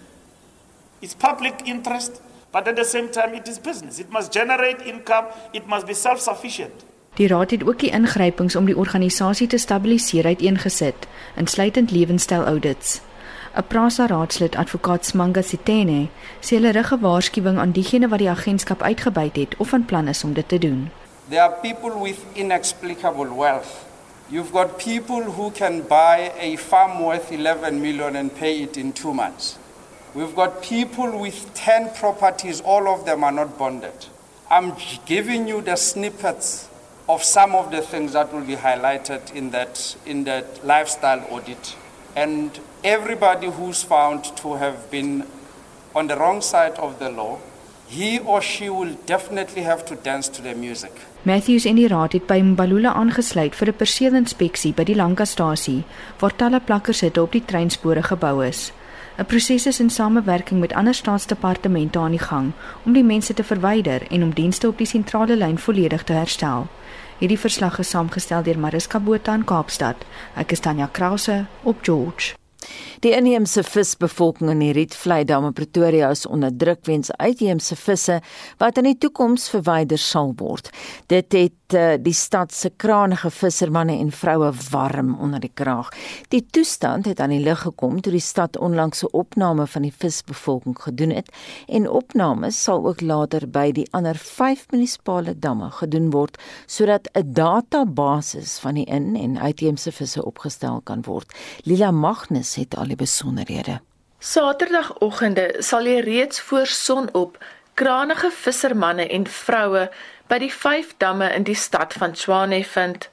It's 1.01 1.14
public 1.14 1.66
interest, 1.66 2.20
but 2.53 2.66
at 2.68 2.77
the 2.77 2.85
same 2.85 3.09
time 3.11 3.35
it 3.35 3.48
is 3.48 3.59
business. 3.59 3.98
It 3.98 4.11
must 4.11 4.33
generate 4.33 4.83
income, 4.83 5.27
it 5.53 5.66
must 5.66 5.87
be 5.87 5.94
self-sufficient. 5.94 6.85
Die 7.14 7.27
raad 7.27 7.51
het 7.51 7.64
ook 7.66 7.79
die 7.79 7.90
ingrypings 7.90 8.57
om 8.57 8.66
die 8.66 8.77
organisasie 8.77 9.46
te 9.46 9.59
stabiliseer 9.59 10.27
uiteengesit, 10.27 11.07
insluitend 11.37 11.90
lewenstyl 11.90 12.44
audits. 12.46 13.01
'n 13.57 13.66
Prasa 13.66 14.07
raadslid 14.07 14.57
advokaat 14.57 15.05
Smanga 15.05 15.42
Sitene 15.42 16.09
sê 16.40 16.59
hulle 16.59 16.70
rig 16.70 16.92
'n 16.92 17.01
waarskuwing 17.01 17.59
aan 17.59 17.72
diegene 17.72 18.09
wat 18.09 18.18
die 18.18 18.31
agentskap 18.31 18.83
uitgebuit 18.83 19.37
het 19.37 19.57
of 19.59 19.68
van 19.68 19.85
plan 19.85 20.09
is 20.09 20.24
om 20.24 20.33
dit 20.33 20.48
te 20.48 20.59
doen. 20.59 20.90
There 21.29 21.43
are 21.43 21.53
people 21.61 21.99
with 22.01 22.25
inexplicable 22.38 23.35
wealth. 23.35 23.85
You've 24.31 24.51
got 24.51 24.79
people 24.79 25.23
who 25.23 25.51
can 25.51 25.83
buy 25.83 26.33
a 26.38 26.57
farm 26.57 27.01
worth 27.05 27.31
11 27.31 27.83
million 27.83 28.17
and 28.17 28.35
pay 28.35 28.62
it 28.62 28.79
in 28.79 28.95
two 28.95 29.12
months. 29.12 29.59
We've 30.14 30.35
got 30.35 30.62
people 30.62 31.19
with 31.19 31.53
10 31.53 31.95
properties, 31.97 32.62
all 32.62 32.88
of 32.88 33.05
them 33.05 33.25
are 33.25 33.33
not 33.33 33.59
bonded. 33.59 34.07
I'm 34.51 34.73
giving 35.05 35.47
you 35.47 35.61
the 35.61 35.77
snippets 35.77 36.71
of 37.11 37.23
some 37.23 37.55
of 37.55 37.71
the 37.71 37.83
things 37.83 38.14
that 38.14 38.33
will 38.33 38.45
be 38.45 38.57
highlighted 38.57 39.35
in 39.35 39.51
that, 39.51 39.97
in 40.07 40.25
that 40.25 40.64
lifestyle 40.64 41.27
audit. 41.31 41.77
And 42.17 42.59
everybody 42.83 43.51
who's 43.51 43.83
found 43.83 44.25
to 44.38 44.55
have 44.55 44.91
been 44.91 45.27
on 45.95 46.07
the 46.07 46.17
wrong 46.17 46.41
side 46.41 46.79
of 46.79 46.99
the 46.99 47.11
law 47.11 47.38
he 47.88 48.19
or 48.19 48.43
she 48.43 48.69
will 48.69 48.95
definitely 49.07 49.62
have 49.62 49.85
to 49.87 49.97
dance 49.97 50.29
to 50.29 50.43
the 50.43 50.55
music. 50.55 50.93
Matthews 51.29 51.64
en 51.69 51.77
die 51.77 51.88
raad 51.88 52.14
het 52.17 52.25
by 52.25 52.38
Mbalula 52.41 52.95
aangesluit 52.97 53.57
vir 53.57 53.69
'n 53.69 53.77
perseelinspeksie 53.81 54.73
by 54.73 54.85
die 54.88 54.97
Lankastasie 54.97 55.85
waar 56.21 56.37
talle 56.37 56.61
plakkers 56.61 57.01
het 57.01 57.19
op 57.19 57.33
die 57.33 57.45
treinspore 57.45 58.03
gebou 58.03 58.47
is. 58.47 58.73
'n 59.19 59.27
Proses 59.27 59.67
is 59.67 59.81
in 59.81 59.91
samewerking 59.91 60.61
met 60.61 60.73
ander 60.73 60.95
staatsdepartemente 60.95 61.99
aan 61.99 62.17
die 62.17 62.27
gang 62.31 62.53
om 62.85 62.93
die 62.93 63.05
mense 63.05 63.35
te 63.35 63.45
verwyder 63.45 64.07
en 64.11 64.23
om 64.23 64.35
dienste 64.35 64.69
op 64.69 64.79
die 64.79 64.87
sentrale 64.87 65.37
lyn 65.37 65.59
volledig 65.59 66.05
te 66.05 66.12
herstel. 66.12 66.67
Hierdie 67.19 67.38
verslag 67.38 67.79
is 67.79 67.91
saamgestel 67.91 68.43
deur 68.43 68.59
Mariska 68.59 69.01
Botha 69.01 69.35
in 69.35 69.45
Kaapstad. 69.45 69.97
Ek 70.35 70.53
is 70.53 70.61
Tanya 70.61 70.88
Krause 70.93 71.45
op 71.62 71.77
George. 71.83 72.48
Die 73.05 73.13
inheemse 73.15 73.63
visbevolking 73.63 74.51
in 74.51 74.63
die 74.63 74.73
Rietvlei 74.75 75.21
Dam 75.25 75.45
in 75.47 75.55
Pretoria 75.55 76.09
is 76.11 76.27
onder 76.27 76.51
druk 76.51 76.81
weens 76.89 77.13
uitheemse 77.15 77.77
visse 77.79 78.17
wat 78.59 78.81
in 78.81 78.89
die 78.89 78.97
toekoms 78.99 79.47
verwyder 79.53 80.01
sal 80.03 80.33
word. 80.41 80.73
Dit 81.07 81.31
het 81.37 81.55
uh, 81.75 81.95
die 82.01 82.15
stad 82.15 82.53
se 82.53 82.71
kranige 82.77 83.31
vissermanne 83.31 83.99
en 83.99 84.11
vroue 84.13 84.53
warm 84.71 85.15
onder 85.21 85.41
die 85.41 85.53
kraag. 85.55 85.89
Die 86.29 86.47
toestand 86.51 87.07
het 87.07 87.21
aan 87.21 87.35
die 87.35 87.43
lig 87.43 87.61
gekom 87.63 88.01
toe 88.01 88.13
die 88.13 88.23
stad 88.25 88.57
onlangs 88.57 89.03
'n 89.03 89.13
opname 89.13 89.67
van 89.67 89.83
die 89.83 89.95
visbevolking 89.99 90.77
gedoen 90.83 91.11
het 91.11 91.29
en 91.67 91.89
opnames 91.91 92.63
sal 92.63 92.87
ook 92.87 93.01
later 93.01 93.49
by 93.49 93.73
die 93.73 93.89
ander 93.91 94.15
5 94.15 94.67
munisipale 94.71 95.39
damme 95.39 95.71
gedoen 95.71 96.11
word 96.11 96.39
sodat 96.67 97.09
'n 97.13 97.33
database 97.33 98.61
van 98.61 98.75
die 98.75 98.85
in- 98.85 99.17
en 99.17 99.39
uitheemse 99.39 99.93
visse 99.93 100.25
opgestel 100.25 100.81
kan 100.85 101.03
word. 101.03 101.33
Lila 101.63 101.91
Magnus 101.91 102.55
het 102.55 102.77
al 102.77 102.87
die 102.87 102.97
besonderhede. 102.97 103.81
Saterdagoggende 104.19 105.57
sal 105.59 105.87
jy 105.87 106.01
reeds 106.01 106.41
voor 106.41 106.67
sonop 106.67 107.39
kranige 107.79 108.31
vissermanne 108.31 109.07
en 109.07 109.27
vroue 109.27 109.91
by 110.29 110.38
die 110.43 110.53
vyf 110.53 110.95
damme 111.01 111.29
in 111.35 111.47
die 111.49 111.57
stad 111.57 111.93
van 111.97 112.12
Tshwane 112.12 112.64
vind. 112.64 113.09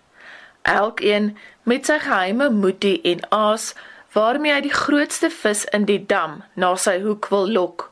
Elkeen 0.67 1.37
met 1.63 1.87
sy 1.87 1.99
geheime 2.03 2.49
moetie 2.51 2.97
en 3.07 3.21
aas 3.35 3.73
waarmee 4.15 4.53
hy 4.53 4.63
die 4.65 4.73
grootste 4.73 5.29
vis 5.29 5.65
in 5.75 5.85
die 5.89 5.99
dam 5.99 6.41
na 6.55 6.73
sy 6.79 6.97
hoek 7.03 7.29
wil 7.31 7.47
lok. 7.51 7.89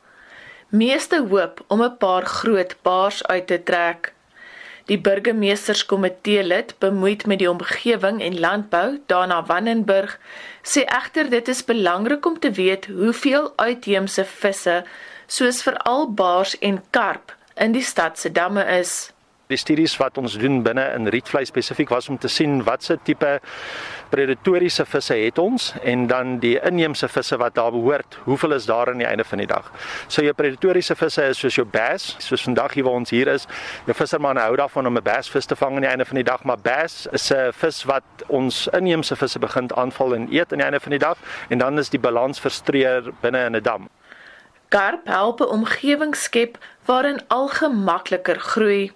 Meeste 0.70 1.20
hoop 1.30 1.62
om 1.68 1.84
'n 1.84 1.98
paar 1.98 2.26
groot 2.26 2.76
baars 2.82 3.24
uit 3.28 3.48
te 3.48 3.64
trek. 3.64 4.14
Die 4.86 5.00
burgemeesterskomitee 5.00 6.44
lid 6.44 6.76
bemoeid 6.80 7.26
met 7.26 7.40
die 7.40 7.50
omgewing 7.50 8.22
en 8.22 8.40
landbou, 8.40 9.00
Dana 9.08 9.46
Wannenburg, 9.46 10.20
sê 10.64 10.84
egter 10.84 11.30
dit 11.30 11.48
is 11.48 11.64
belangrik 11.64 12.26
om 12.26 12.40
te 12.40 12.52
weet 12.52 12.86
hoeveel 12.86 13.54
uitheemse 13.56 14.26
visse, 14.26 14.84
soos 15.28 15.62
veral 15.64 16.12
baars 16.14 16.58
en 16.60 16.84
karp, 16.90 17.36
in 17.56 17.72
die 17.72 17.84
stad 17.84 18.20
se 18.20 18.32
damme 18.32 18.66
is 18.66 19.13
die 19.54 19.62
studies 19.62 19.96
wat 20.02 20.18
ons 20.18 20.38
doen 20.42 20.62
binne 20.66 20.84
in 20.96 21.10
rietvlei 21.14 21.44
spesifiek 21.46 21.92
was 21.94 22.10
om 22.10 22.18
te 22.18 22.32
sien 22.32 22.62
watse 22.66 22.98
tipe 23.06 23.40
predatoriese 24.14 24.86
visse 24.86 25.16
het 25.18 25.40
ons 25.42 25.72
en 25.90 26.06
dan 26.10 26.36
die 26.42 26.56
inheemse 26.62 27.08
visse 27.10 27.38
wat 27.42 27.56
daar 27.58 27.72
behoort, 27.74 28.18
hoeveel 28.28 28.58
is 28.58 28.68
daar 28.70 28.92
aan 28.92 29.02
die 29.02 29.08
einde 29.10 29.26
van 29.26 29.42
die 29.42 29.50
dag. 29.50 29.72
So 30.08 30.22
jou 30.26 30.34
predatoriese 30.38 30.96
visse 30.98 31.26
is 31.32 31.42
soos 31.42 31.58
jou 31.58 31.66
bass, 31.66 32.14
soos 32.22 32.46
vandag 32.46 32.76
hier 32.78 32.86
waar 32.86 33.00
ons 33.02 33.14
hier 33.14 33.32
is. 33.34 33.48
Jou 33.88 33.96
visserman 33.98 34.38
hou 34.42 34.56
daarvan 34.60 34.88
om 34.88 34.98
'n 34.98 35.04
bassvis 35.04 35.50
te 35.50 35.56
vang 35.56 35.76
aan 35.76 35.86
die 35.88 35.90
einde 35.90 36.06
van 36.06 36.16
die 36.16 36.30
dag, 36.30 36.44
maar 36.44 36.58
bass 36.58 37.08
is 37.12 37.32
'n 37.32 37.52
vis 37.52 37.84
wat 37.84 38.04
ons 38.28 38.68
inheemse 38.68 39.16
visse 39.16 39.40
begin 39.40 39.70
aanval 39.76 40.16
en 40.16 40.28
eet 40.32 40.52
aan 40.52 40.58
die 40.58 40.66
einde 40.66 40.80
van 40.80 40.92
die 40.92 41.00
dag 41.00 41.18
en 41.50 41.58
dan 41.58 41.80
is 41.80 41.90
die 41.90 42.00
balans 42.00 42.40
verstreer 42.40 43.12
binne 43.22 43.46
in 43.46 43.56
'n 43.56 43.62
dam. 43.62 43.90
Karp 44.70 45.08
help 45.08 45.42
'n 45.42 45.50
omgewing 45.50 46.16
skep 46.16 46.58
waarin 46.86 47.22
al 47.28 47.48
gemakliker 47.48 48.40
groei. 48.40 48.92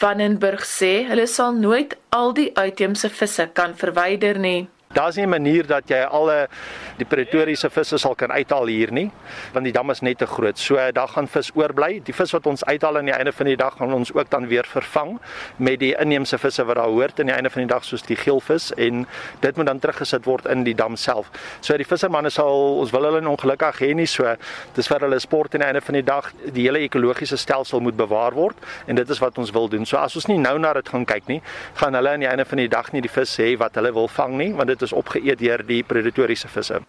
Vandenburg 0.00 0.64
sê 0.68 1.06
hulle 1.08 1.26
sal 1.26 1.54
nooit 1.56 1.94
al 2.12 2.34
die 2.36 2.50
uitheemse 2.56 3.08
visse 3.08 3.46
kan 3.56 3.72
verwyder 3.80 4.38
nie. 4.38 4.68
Daar's 4.96 5.16
nie 5.16 5.26
'n 5.26 5.28
manier 5.28 5.66
dat 5.66 5.88
jy 5.88 6.02
alle 6.02 6.48
die 6.96 7.04
pretoriese 7.04 7.70
visse 7.70 7.98
sal 7.98 8.14
kan 8.14 8.30
uithaal 8.32 8.66
hier 8.66 8.92
nie, 8.92 9.10
want 9.52 9.64
die 9.64 9.72
dam 9.72 9.90
is 9.90 10.00
net 10.00 10.18
te 10.18 10.26
groot. 10.26 10.58
So 10.58 10.76
daar 10.92 11.08
gaan 11.08 11.28
vis 11.28 11.50
oorbly. 11.54 12.00
Die 12.04 12.14
vis 12.14 12.32
wat 12.32 12.46
ons 12.46 12.64
uithaal 12.64 12.96
aan 12.96 13.04
die 13.04 13.14
einde 13.14 13.32
van 13.32 13.46
die 13.46 13.56
dag 13.56 13.76
gaan 13.76 13.92
ons 13.92 14.12
ook 14.14 14.30
dan 14.30 14.46
weer 14.48 14.64
vervang 14.64 15.18
met 15.56 15.78
die 15.80 15.94
inheemse 16.00 16.38
visse 16.38 16.64
wat 16.64 16.76
daar 16.76 16.88
hoort 16.88 17.20
aan 17.20 17.26
die 17.26 17.34
einde 17.34 17.50
van 17.50 17.62
die 17.62 17.74
dag 17.74 17.84
soos 17.84 18.02
die 18.02 18.16
geelvis 18.16 18.72
en 18.74 19.06
dit 19.40 19.56
moet 19.56 19.66
dan 19.66 19.78
teruggesit 19.78 20.24
word 20.24 20.46
in 20.46 20.64
die 20.64 20.74
dam 20.74 20.96
self. 20.96 21.30
So 21.60 21.76
die 21.76 21.84
vissermanne 21.86 22.30
sal 22.30 22.78
ons 22.80 22.90
wil 22.90 23.04
hulle 23.04 23.28
ongelukkig 23.28 23.78
hê 23.78 23.94
nie 23.94 24.06
so. 24.06 24.34
Dis 24.74 24.88
vir 24.88 25.00
hulle 25.00 25.20
sport 25.20 25.54
aan 25.54 25.60
die 25.60 25.66
einde 25.66 25.80
van 25.80 25.94
die 25.94 26.04
dag 26.04 26.32
die 26.52 26.62
hele 26.62 26.78
ekologiese 26.78 27.36
stelsel 27.36 27.80
moet 27.80 27.96
bewaar 27.96 28.32
word 28.32 28.56
en 28.86 28.96
dit 28.96 29.10
is 29.10 29.18
wat 29.18 29.38
ons 29.38 29.50
wil 29.50 29.68
doen. 29.68 29.84
So 29.86 29.96
as 29.96 30.16
ons 30.16 30.26
nie 30.26 30.38
nou 30.38 30.58
na 30.58 30.72
dit 30.72 30.88
gaan 30.88 31.04
kyk 31.04 31.28
nie, 31.28 31.42
gaan 31.74 31.94
hulle 31.94 32.10
aan 32.10 32.24
die 32.24 32.28
einde 32.28 32.44
van 32.44 32.58
die 32.58 32.68
dag 32.68 32.92
nie 32.92 33.04
die 33.04 33.12
vis 33.12 33.36
hê 33.36 33.56
wat 33.58 33.74
hulle 33.74 33.92
wil 33.92 34.08
vang 34.08 34.36
nie, 34.38 34.52
want 34.56 34.68
dit 34.68 34.85
is 34.86 34.94
opgeëet 34.96 35.42
deur 35.42 35.64
die 35.66 35.82
predatoriese 35.86 36.48
visse. 36.48 36.80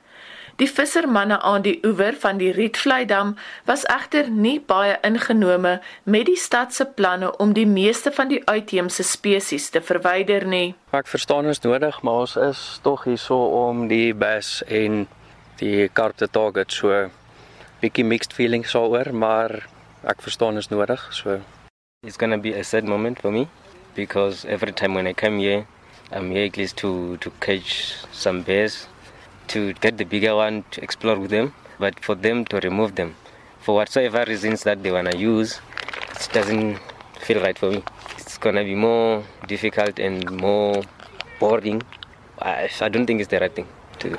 Die 0.58 0.70
vissermanne 0.70 1.38
aan 1.46 1.62
die 1.62 1.76
oewer 1.86 2.16
van 2.18 2.40
die 2.42 2.50
Rietvlei 2.56 3.04
dam 3.06 3.36
was 3.70 3.84
egter 3.94 4.30
nie 4.34 4.58
baie 4.58 4.96
ingenome 5.06 5.76
met 6.04 6.26
die 6.26 6.40
stad 6.42 6.74
se 6.74 6.88
planne 6.98 7.30
om 7.38 7.54
die 7.54 7.68
meeste 7.70 8.12
van 8.12 8.32
die 8.32 8.42
uitheemse 8.50 9.06
spesies 9.06 9.70
te 9.70 9.84
verwyder 9.86 10.48
nie. 10.50 10.74
Ek 10.98 11.12
verstaan 11.12 11.46
ons 11.46 11.62
nodig, 11.62 12.02
maar 12.02 12.24
ons 12.26 12.34
is 12.42 12.64
tog 12.82 13.06
hierso 13.06 13.38
om 13.60 13.86
die 13.92 14.16
bass 14.18 14.64
en 14.66 15.06
die 15.62 15.86
karp 15.94 16.18
te 16.18 16.26
target 16.26 16.74
so 16.74 17.06
bietjie 17.82 18.06
mixed 18.06 18.34
feelings 18.34 18.74
oor, 18.74 19.14
maar 19.14 19.60
ek 20.10 20.26
verstaan 20.26 20.58
ons 20.58 20.74
nodig, 20.74 21.06
so 21.14 21.38
it's 22.02 22.18
going 22.18 22.34
to 22.34 22.42
be 22.42 22.58
a 22.58 22.64
sad 22.64 22.86
moment 22.86 23.22
for 23.22 23.32
me 23.32 23.48
because 23.94 24.46
every 24.46 24.72
time 24.72 24.96
when 24.96 25.06
I 25.06 25.14
come 25.14 25.38
here 25.38 25.68
I'm 26.12 26.32
here 26.32 26.46
at 26.46 26.56
least 26.56 26.78
to, 26.78 27.18
to 27.18 27.30
catch 27.42 27.96
some 28.14 28.42
bears, 28.42 28.88
to 29.50 29.74
get 29.74 29.98
the 29.98 30.06
bigger 30.06 30.36
one, 30.36 30.64
to 30.72 30.82
explore 30.82 31.20
with 31.20 31.32
them, 31.32 31.54
but 31.80 32.00
for 32.00 32.16
them 32.16 32.46
to 32.46 32.60
remove 32.62 32.96
them, 32.96 33.16
for 33.60 33.76
whatsoever 33.76 34.24
reasons 34.26 34.64
that 34.64 34.82
they 34.84 34.92
want 34.92 35.12
to 35.12 35.18
use, 35.18 35.60
it 36.12 36.30
doesn't 36.32 36.80
feel 37.20 37.42
right 37.42 37.58
for 37.58 37.72
me. 37.72 37.84
It's 38.18 38.38
going 38.38 38.56
to 38.56 38.64
be 38.64 38.76
more 38.76 39.24
difficult 39.48 40.00
and 40.00 40.32
more 40.32 40.82
boring. 41.40 41.84
I, 42.40 42.70
I 42.80 42.90
don't 42.90 43.06
think 43.06 43.20
it's 43.20 43.30
the 43.30 43.40
right 43.40 43.54
thing 43.54 43.68
to 44.00 44.10
do. 44.12 44.18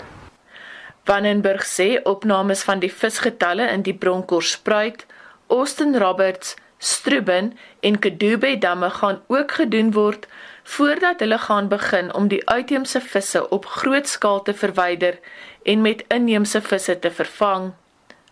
Vandenburg 1.09 1.65
sê 1.65 2.03
opnames 2.05 2.63
van 2.69 2.83
die 2.83 2.93
visgetalle 2.93 3.65
in 3.73 3.81
die 3.87 3.95
Bronkhorstspruit, 3.97 5.07
Austin 5.49 5.97
Roberts, 5.97 6.57
Struben 6.79 7.55
en 7.81 7.99
Kedube 7.99 8.59
damme 8.61 8.91
gaan 8.91 9.23
ook 9.27 9.53
gedoen 9.53 9.93
word 9.93 10.29
voordat 10.69 11.21
hulle 11.21 11.39
gaan 11.39 11.69
begin 11.69 12.15
om 12.15 12.29
die 12.29 12.43
uitheemse 12.49 13.01
visse 13.01 13.49
op 13.49 13.67
groot 13.67 14.09
skaal 14.09 14.43
te 14.43 14.55
verwyder 14.55 15.19
en 15.63 15.81
met 15.81 16.05
inheemse 16.09 16.61
visse 16.63 16.99
te 16.99 17.11
vervang. 17.11 17.73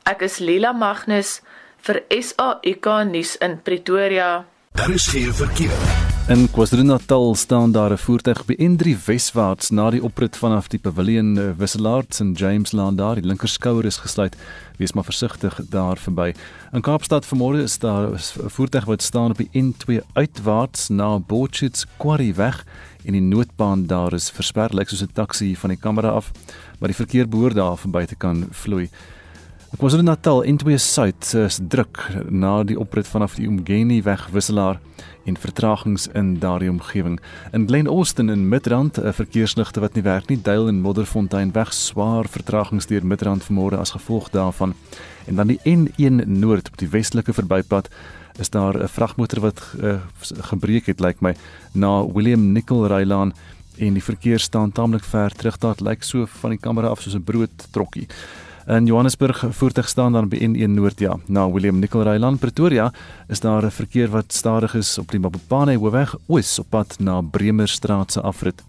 Ek 0.05 0.21
is 0.29 0.39
Lila 0.39 0.73
Magnus 0.73 1.41
vir 1.89 2.03
SAK 2.13 2.91
nuus 3.09 3.37
in 3.41 3.63
Pretoria. 3.63 4.45
Daar 4.77 4.91
is 4.91 5.09
geen 5.09 5.33
verkeer. 5.35 6.06
In 6.27 6.51
KwaZulu-Natal 6.51 7.35
staan 7.35 7.73
daar 7.73 7.93
'n 7.93 7.99
voertuig 7.99 8.45
by 8.45 8.55
N3 8.59 9.05
Weswaarts 9.05 9.71
na 9.71 9.91
die 9.91 10.03
oprit 10.03 10.37
vanaf 10.37 10.69
die 10.69 10.79
Pavilion 10.79 11.39
eh, 11.39 11.51
Wisselaards 11.57 12.21
in 12.21 12.33
James 12.33 12.73
Land 12.73 12.99
daar. 12.99 13.15
Die 13.15 13.25
linkerskouer 13.25 13.85
is 13.85 13.97
gesluit. 13.97 14.37
Wees 14.77 14.93
maar 14.93 15.05
versigtig 15.05 15.61
daar 15.69 15.97
verby. 15.97 16.35
In 16.73 16.81
Kaapstad 16.81 17.27
vanmôre 17.27 17.63
is 17.63 17.79
daar 17.79 18.11
'n 18.11 18.19
voertuig 18.49 18.85
wat 18.85 19.03
staan 19.03 19.31
op 19.31 19.37
die 19.37 19.51
N2 19.53 20.03
uitwaarts 20.13 20.89
na 20.89 21.19
Botchits 21.19 21.87
Quarry 21.97 22.35
weg 22.35 22.67
en 23.05 23.13
die 23.13 23.21
noodbaan 23.21 23.87
daar 23.87 24.13
is 24.13 24.31
versper 24.31 24.75
lyk 24.75 24.89
soos 24.89 25.03
'n 25.03 25.13
taxi 25.13 25.57
van 25.57 25.71
die 25.71 25.79
kamera 25.79 26.09
af, 26.09 26.31
maar 26.79 26.89
die 26.89 27.05
verkeer 27.05 27.29
behoort 27.29 27.55
daar 27.55 27.79
verby 27.79 28.05
te 28.05 28.17
kan 28.17 28.47
vloei. 28.51 28.89
Ek 29.77 29.83
was 29.83 29.93
in 29.93 30.07
Natal 30.09 30.39
N2 30.41 30.79
Suid 30.81 31.35
is 31.37 31.59
druk 31.61 31.99
na 32.33 32.63
die 32.65 32.79
oprit 32.81 33.05
vanaf 33.05 33.35
die 33.37 33.45
Umgeni 33.45 33.99
weg 34.07 34.23
wisselaar 34.33 34.79
en 35.29 35.37
vertragings 35.37 36.07
in 36.17 36.31
daardie 36.41 36.71
omgewing. 36.73 37.19
In 37.53 37.67
Glen 37.69 37.91
Austin 37.93 38.33
in 38.33 38.49
Midrand, 38.49 38.97
'n 38.97 39.13
verkeersligte 39.13 39.81
wat 39.81 39.93
nie 39.93 40.03
werk 40.03 40.31
nie, 40.31 40.41
Duil 40.41 40.69
en 40.69 40.81
Modderfontein 40.81 41.53
weg 41.53 41.75
swaar 41.75 42.25
vertragings 42.25 42.87
deur 42.87 43.05
Midrand 43.05 43.45
vanmôre 43.45 43.77
as 43.77 43.91
gevolg 43.91 44.31
daarvan. 44.31 44.73
En 45.27 45.37
dan 45.37 45.47
die 45.47 45.61
N1 45.65 46.25
Noord 46.25 46.69
op 46.69 46.79
die 46.79 46.89
westelike 46.89 47.33
verbypad 47.33 47.91
is 48.39 48.49
daar 48.49 48.83
'n 48.83 48.89
vragmotor 48.89 49.41
wat 49.41 49.61
uh, 49.83 50.01
gebreek 50.41 50.87
het 50.87 51.01
lyk 51.01 51.21
like 51.21 51.25
my 51.25 51.35
na 51.73 52.03
William 52.07 52.53
Nicol 52.53 52.87
Rylaan 52.87 53.35
en 53.79 53.93
die 53.93 54.03
verkeer 54.03 54.39
staan 54.39 54.73
taamlik 54.73 55.05
ver 55.05 55.31
terug 55.31 55.59
daar 55.59 55.77
lyk 55.81 56.03
so 56.03 56.27
van 56.27 56.51
die 56.51 56.59
kamera 56.59 56.89
af 56.89 57.03
soos 57.03 57.15
'n 57.15 57.25
broodtrokkie. 57.25 58.09
In 58.67 58.87
Johannesburg 58.87 59.45
voertuig 59.51 59.89
staan 59.89 60.13
dan 60.13 60.27
by 60.29 60.41
N1 60.43 60.73
Noord 60.75 60.99
ja. 60.99 61.15
Na 61.31 61.45
William 61.51 61.79
Nicol 61.79 62.03
Ryland 62.03 62.41
Pretoria 62.43 62.93
is 63.29 63.41
daar 63.41 63.63
'n 63.65 63.71
verkeer 63.71 64.09
wat 64.11 64.33
stadig 64.33 64.75
is 64.75 64.99
op 64.99 65.11
die 65.11 65.21
Mabopane 65.21 65.77
Hoofweg 65.77 66.17
oos 66.27 66.59
op 66.59 66.67
pad 66.71 66.99
na 66.99 67.21
Bremerstraat 67.21 68.13
se 68.13 68.21
afrit. 68.21 68.65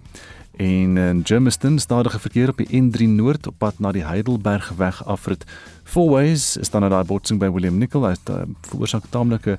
En 0.58 0.98
in 0.98 1.22
Germiston 1.24 1.80
stadige 1.80 2.20
verkeer 2.20 2.50
op 2.50 2.58
die 2.58 2.82
N3 2.82 3.08
Noord 3.08 3.48
op 3.48 3.54
pad 3.58 3.80
na 3.80 3.92
die 3.92 4.06
Heidelbergweg 4.06 5.06
afrit. 5.06 5.46
Fourways 5.84 6.58
is 6.58 6.70
dan 6.70 6.84
'n 6.84 6.90
daai 6.90 7.06
botsing 7.06 7.40
by 7.40 7.50
William 7.50 7.78
Nicol 7.78 8.06
uit 8.06 8.30
uh, 8.30 8.36
veroorsaak 8.62 9.04
taamlike 9.10 9.52
uh, 9.52 9.58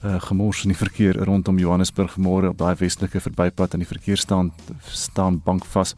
gemors 0.00 0.62
in 0.64 0.72
die 0.72 0.78
verkeer 0.78 1.18
rondom 1.28 1.58
Johannesburg 1.58 2.16
môre 2.16 2.48
op 2.48 2.58
daai 2.58 2.74
westelike 2.80 3.20
verbypad 3.20 3.74
en 3.74 3.82
die 3.82 3.88
verkeer 3.88 4.16
staan 4.16 4.52
staan 4.88 5.40
bank 5.44 5.64
vas. 5.74 5.94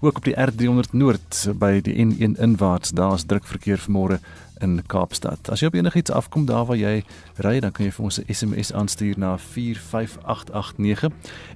Ook 0.00 0.16
op 0.16 0.24
die 0.24 0.36
R300 0.36 0.92
Noord 0.92 1.42
by 1.60 1.80
die 1.84 1.94
N1 2.04 2.40
inwaarts, 2.40 2.94
daar's 2.96 3.26
druk 3.28 3.44
verkeer 3.44 3.82
môre 3.88 4.20
in 4.62 4.80
Kaapstad. 4.86 5.50
As 5.50 5.60
jy 5.60 5.68
op 5.68 5.76
enigiets 5.76 6.12
afkom 6.14 6.46
daar 6.46 6.64
waar 6.68 6.78
jy 6.78 7.02
ry, 7.44 7.58
dan 7.60 7.72
kan 7.74 7.86
jy 7.86 7.92
vir 7.92 8.04
ons 8.04 8.18
'n 8.20 8.32
SMS 8.32 8.72
aanstuur 8.72 9.18
na 9.18 9.36
45889 9.36 11.10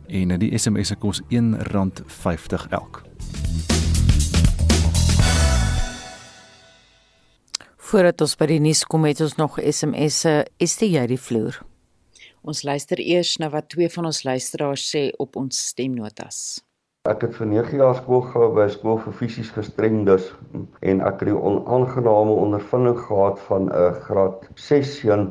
en 0.09 0.38
die 0.38 0.59
SMS 0.59 0.88
se 0.88 0.97
kos 0.97 1.22
R1.50 1.30 2.66
elk. 2.70 3.03
Voordat 7.76 8.20
ons 8.20 8.36
by 8.36 8.47
die 8.47 8.61
nuus 8.61 8.84
kom, 8.84 9.05
het 9.05 9.20
ons 9.20 9.36
nog 9.36 9.59
SMS'e. 9.62 10.44
Is 10.59 10.76
dit 10.76 10.90
jy 10.90 11.07
die 11.07 11.20
vloer? 11.20 11.62
Ons 12.47 12.61
luister 12.62 13.01
eers 13.03 13.32
na 13.42 13.49
wat 13.51 13.72
twee 13.74 13.88
van 13.90 14.07
ons 14.07 14.20
luisteraars 14.22 14.82
sê 14.86 15.01
op 15.22 15.34
ons 15.40 15.62
stemnotas. 15.72 16.36
Ek 17.11 17.24
het 17.26 17.32
vir 17.34 17.49
9 17.51 17.80
jaar 17.80 17.97
skool 17.99 18.22
gehou 18.28 18.53
by 18.55 18.66
skool 18.70 19.01
vir 19.03 19.16
fisies 19.18 19.51
gestremdes 19.57 20.28
en 20.55 21.03
ek 21.09 21.24
het 21.24 21.32
die 21.32 21.34
onaangename 21.34 22.36
ondervinding 22.44 23.01
gehad 23.09 23.42
van 23.49 23.66
'n 23.66 23.99
graad 24.05 24.47
6 24.68 24.92
seun 25.01 25.26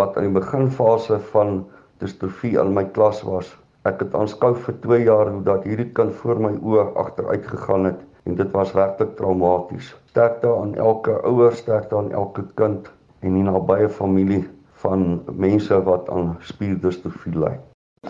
wat 0.00 0.18
aan 0.18 0.26
die 0.26 0.40
beginfase 0.40 1.20
van 1.30 1.62
distrofie 2.02 2.58
in 2.64 2.74
my 2.74 2.84
klas 2.98 3.22
was. 3.22 3.54
Ek 3.86 4.02
het 4.02 4.18
aanskou 4.18 4.54
vir 4.66 4.80
2 4.88 5.00
jaar 5.04 5.30
hoe 5.30 5.44
dat 5.46 5.70
hierdie 5.70 5.92
kind 6.00 6.14
voor 6.14 6.42
my 6.48 6.52
oë 6.58 6.88
agteruit 7.04 7.46
gegaan 7.46 7.84
het 7.92 8.02
en 8.24 8.34
dit 8.34 8.50
was 8.58 8.74
regtig 8.74 9.14
traumaties. 9.14 9.94
Sterkte 10.10 10.50
aan 10.50 10.74
elke 10.74 11.14
ouer, 11.22 11.54
sterkte 11.54 11.96
aan 11.96 12.12
elke 12.12 12.42
kind 12.54 12.90
en 13.22 13.34
die 13.34 13.46
nabye 13.46 13.88
familie 13.88 14.44
van 14.82 15.22
mense 15.36 15.82
wat 15.82 16.10
aan 16.10 16.36
spierdistrofie 16.40 17.38
ly. 17.38 17.54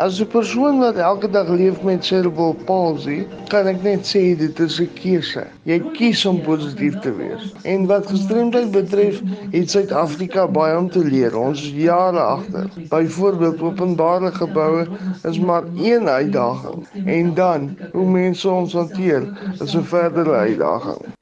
As 0.05 0.21
'n 0.21 0.27
persoon 0.27 0.79
wat 0.79 0.97
elke 0.97 1.31
dag 1.31 1.49
leef 1.49 1.83
met 1.83 2.05
cerebral 2.05 2.57
palsy, 2.69 3.27
kan 3.49 3.67
ek 3.71 3.79
net 3.83 4.03
sê 4.11 4.23
dit 4.37 4.59
is 4.65 4.77
'n 4.81 4.91
keuse. 4.99 5.45
Jy 5.71 5.79
kies 5.97 6.25
om 6.27 6.43
positief 6.43 6.99
te 7.01 7.15
wees. 7.17 7.55
En 7.65 7.87
wat 7.87 8.13
gestremdheid 8.13 8.71
betref, 8.71 9.23
het 9.57 9.71
Suid-Afrika 9.71 10.47
baie 10.49 10.77
om 10.79 10.91
te 10.91 11.05
leer. 11.05 11.39
Ons 11.39 11.63
is 11.63 11.73
jare 11.89 12.21
agter. 12.21 12.69
Byvoorbeeld 12.89 13.61
openbare 13.61 14.33
geboue 14.33 14.87
is 15.23 15.39
maar 15.41 15.65
een 15.77 16.09
uitdaging. 16.09 16.87
En 17.05 17.35
dan 17.35 17.77
hoe 17.93 18.11
mense 18.11 18.51
ons 18.51 18.73
hanteer, 18.73 19.23
is 19.61 19.77
'n 19.77 19.83
verdere 19.97 20.33
uitdaging. 20.33 21.16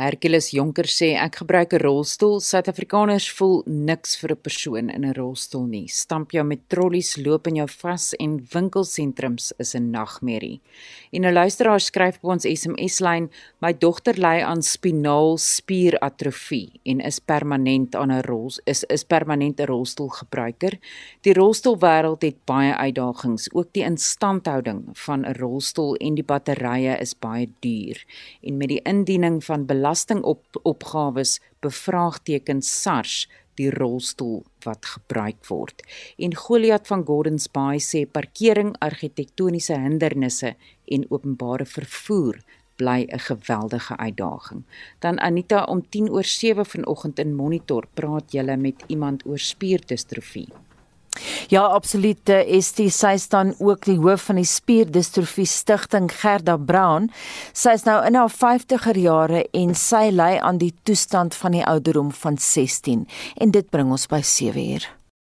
Hercules 0.00 0.50
Jonker 0.56 0.88
sê 0.88 1.12
ek 1.20 1.42
gebruik 1.42 1.74
'n 1.74 1.82
rolstoel. 1.84 2.40
Suid-Afrikaners 2.40 3.28
voel 3.36 3.62
niks 3.66 4.16
vir 4.16 4.32
'n 4.32 4.42
persoon 4.42 4.90
in 4.90 5.04
'n 5.04 5.12
rolstoel 5.12 5.66
nie. 5.66 5.88
Stamp 5.88 6.30
jou 6.32 6.44
met 6.44 6.68
trollies, 6.68 7.16
loop 7.16 7.46
in 7.46 7.56
jou 7.56 7.68
vas 7.68 8.14
en 8.18 8.40
winkelsentrums 8.52 9.52
is 9.58 9.74
'n 9.74 9.90
nagmerrie. 9.90 10.60
En 11.12 11.24
'n 11.24 11.32
luisteraar 11.32 11.80
skryf 11.80 12.16
op 12.22 12.30
ons 12.30 12.44
SMS-lyn: 12.44 13.30
"My 13.60 13.72
dogter 13.78 14.14
ly 14.18 14.40
aan 14.40 14.62
spinaal 14.62 15.38
spieratrofie 15.38 16.80
en 16.84 17.00
is 17.00 17.18
permanent 17.18 17.94
aan 17.94 18.10
'n 18.10 18.22
rol 18.22 18.50
is 18.64 18.84
is 18.84 19.04
permanent 19.04 19.60
'n 19.60 19.66
rolstoelgebruiker. 19.66 20.78
Die 21.20 21.34
rolstoelwêreld 21.34 22.22
het 22.22 22.44
baie 22.44 22.74
uitdagings. 22.74 23.48
Ook 23.52 23.72
die 23.72 23.82
instandhouding 23.82 24.84
van 24.92 25.26
'n 25.26 25.34
rolstoel 25.38 25.94
en 25.96 26.14
die 26.14 26.24
batterye 26.24 26.98
is 27.00 27.18
baie 27.18 27.48
duur. 27.60 28.04
En 28.42 28.56
met 28.56 28.68
die 28.68 28.82
indiening 28.82 29.44
van 29.44 29.66
belastingopgawes 29.90 31.40
bevraagteken 31.60 32.62
SARS 32.62 33.28
die 33.58 33.70
rolstoel 33.70 34.44
wat 34.64 34.86
gebruik 34.86 35.42
word. 35.48 35.82
En 36.16 36.34
Goliat 36.34 36.86
van 36.86 37.02
Gordons 37.04 37.48
Bay 37.50 37.80
sê 37.82 38.06
parkering, 38.06 38.76
argitektoniese 38.78 39.74
hindernisse 39.74 40.54
en 40.86 41.06
openbare 41.10 41.66
vervoer 41.66 42.38
bly 42.78 43.06
'n 43.10 43.18
geweldige 43.18 43.96
uitdaging. 43.96 44.62
Dan 45.00 45.20
Anita 45.20 45.64
om 45.64 45.82
10 45.88 46.10
oor 46.10 46.24
7 46.24 46.64
vanoggend 46.66 47.18
in 47.18 47.34
Monitor 47.34 47.86
praat 47.94 48.32
julle 48.32 48.56
met 48.56 48.84
iemand 48.86 49.26
oor 49.26 49.38
spierdistrofie. 49.38 50.48
Ja, 51.50 51.64
absoluut. 51.66 52.28
Is 52.28 52.72
die 52.78 52.90
sy 52.94 53.16
staan 53.18 53.54
ook 53.58 53.84
die 53.88 53.98
hoof 53.98 54.28
van 54.28 54.38
die 54.38 54.46
spierdistrofie 54.46 55.48
stigting 55.48 56.10
Gerda 56.20 56.56
Brown. 56.56 57.10
Sy 57.52 57.74
is 57.78 57.86
nou 57.88 57.98
in 58.06 58.18
haar 58.18 58.30
50er 58.30 59.00
jare 59.00 59.44
en 59.56 59.74
sy 59.74 60.06
ly 60.14 60.36
aan 60.38 60.62
die 60.62 60.72
toestand 60.86 61.34
van 61.34 61.58
die 61.58 61.66
ouderdom 61.66 62.14
van 62.22 62.38
16 62.38 63.06
en 63.42 63.54
dit 63.56 63.70
bring 63.70 63.90
ons 63.90 64.06
by 64.10 64.22
7 64.22 64.66
uur. 64.76 64.90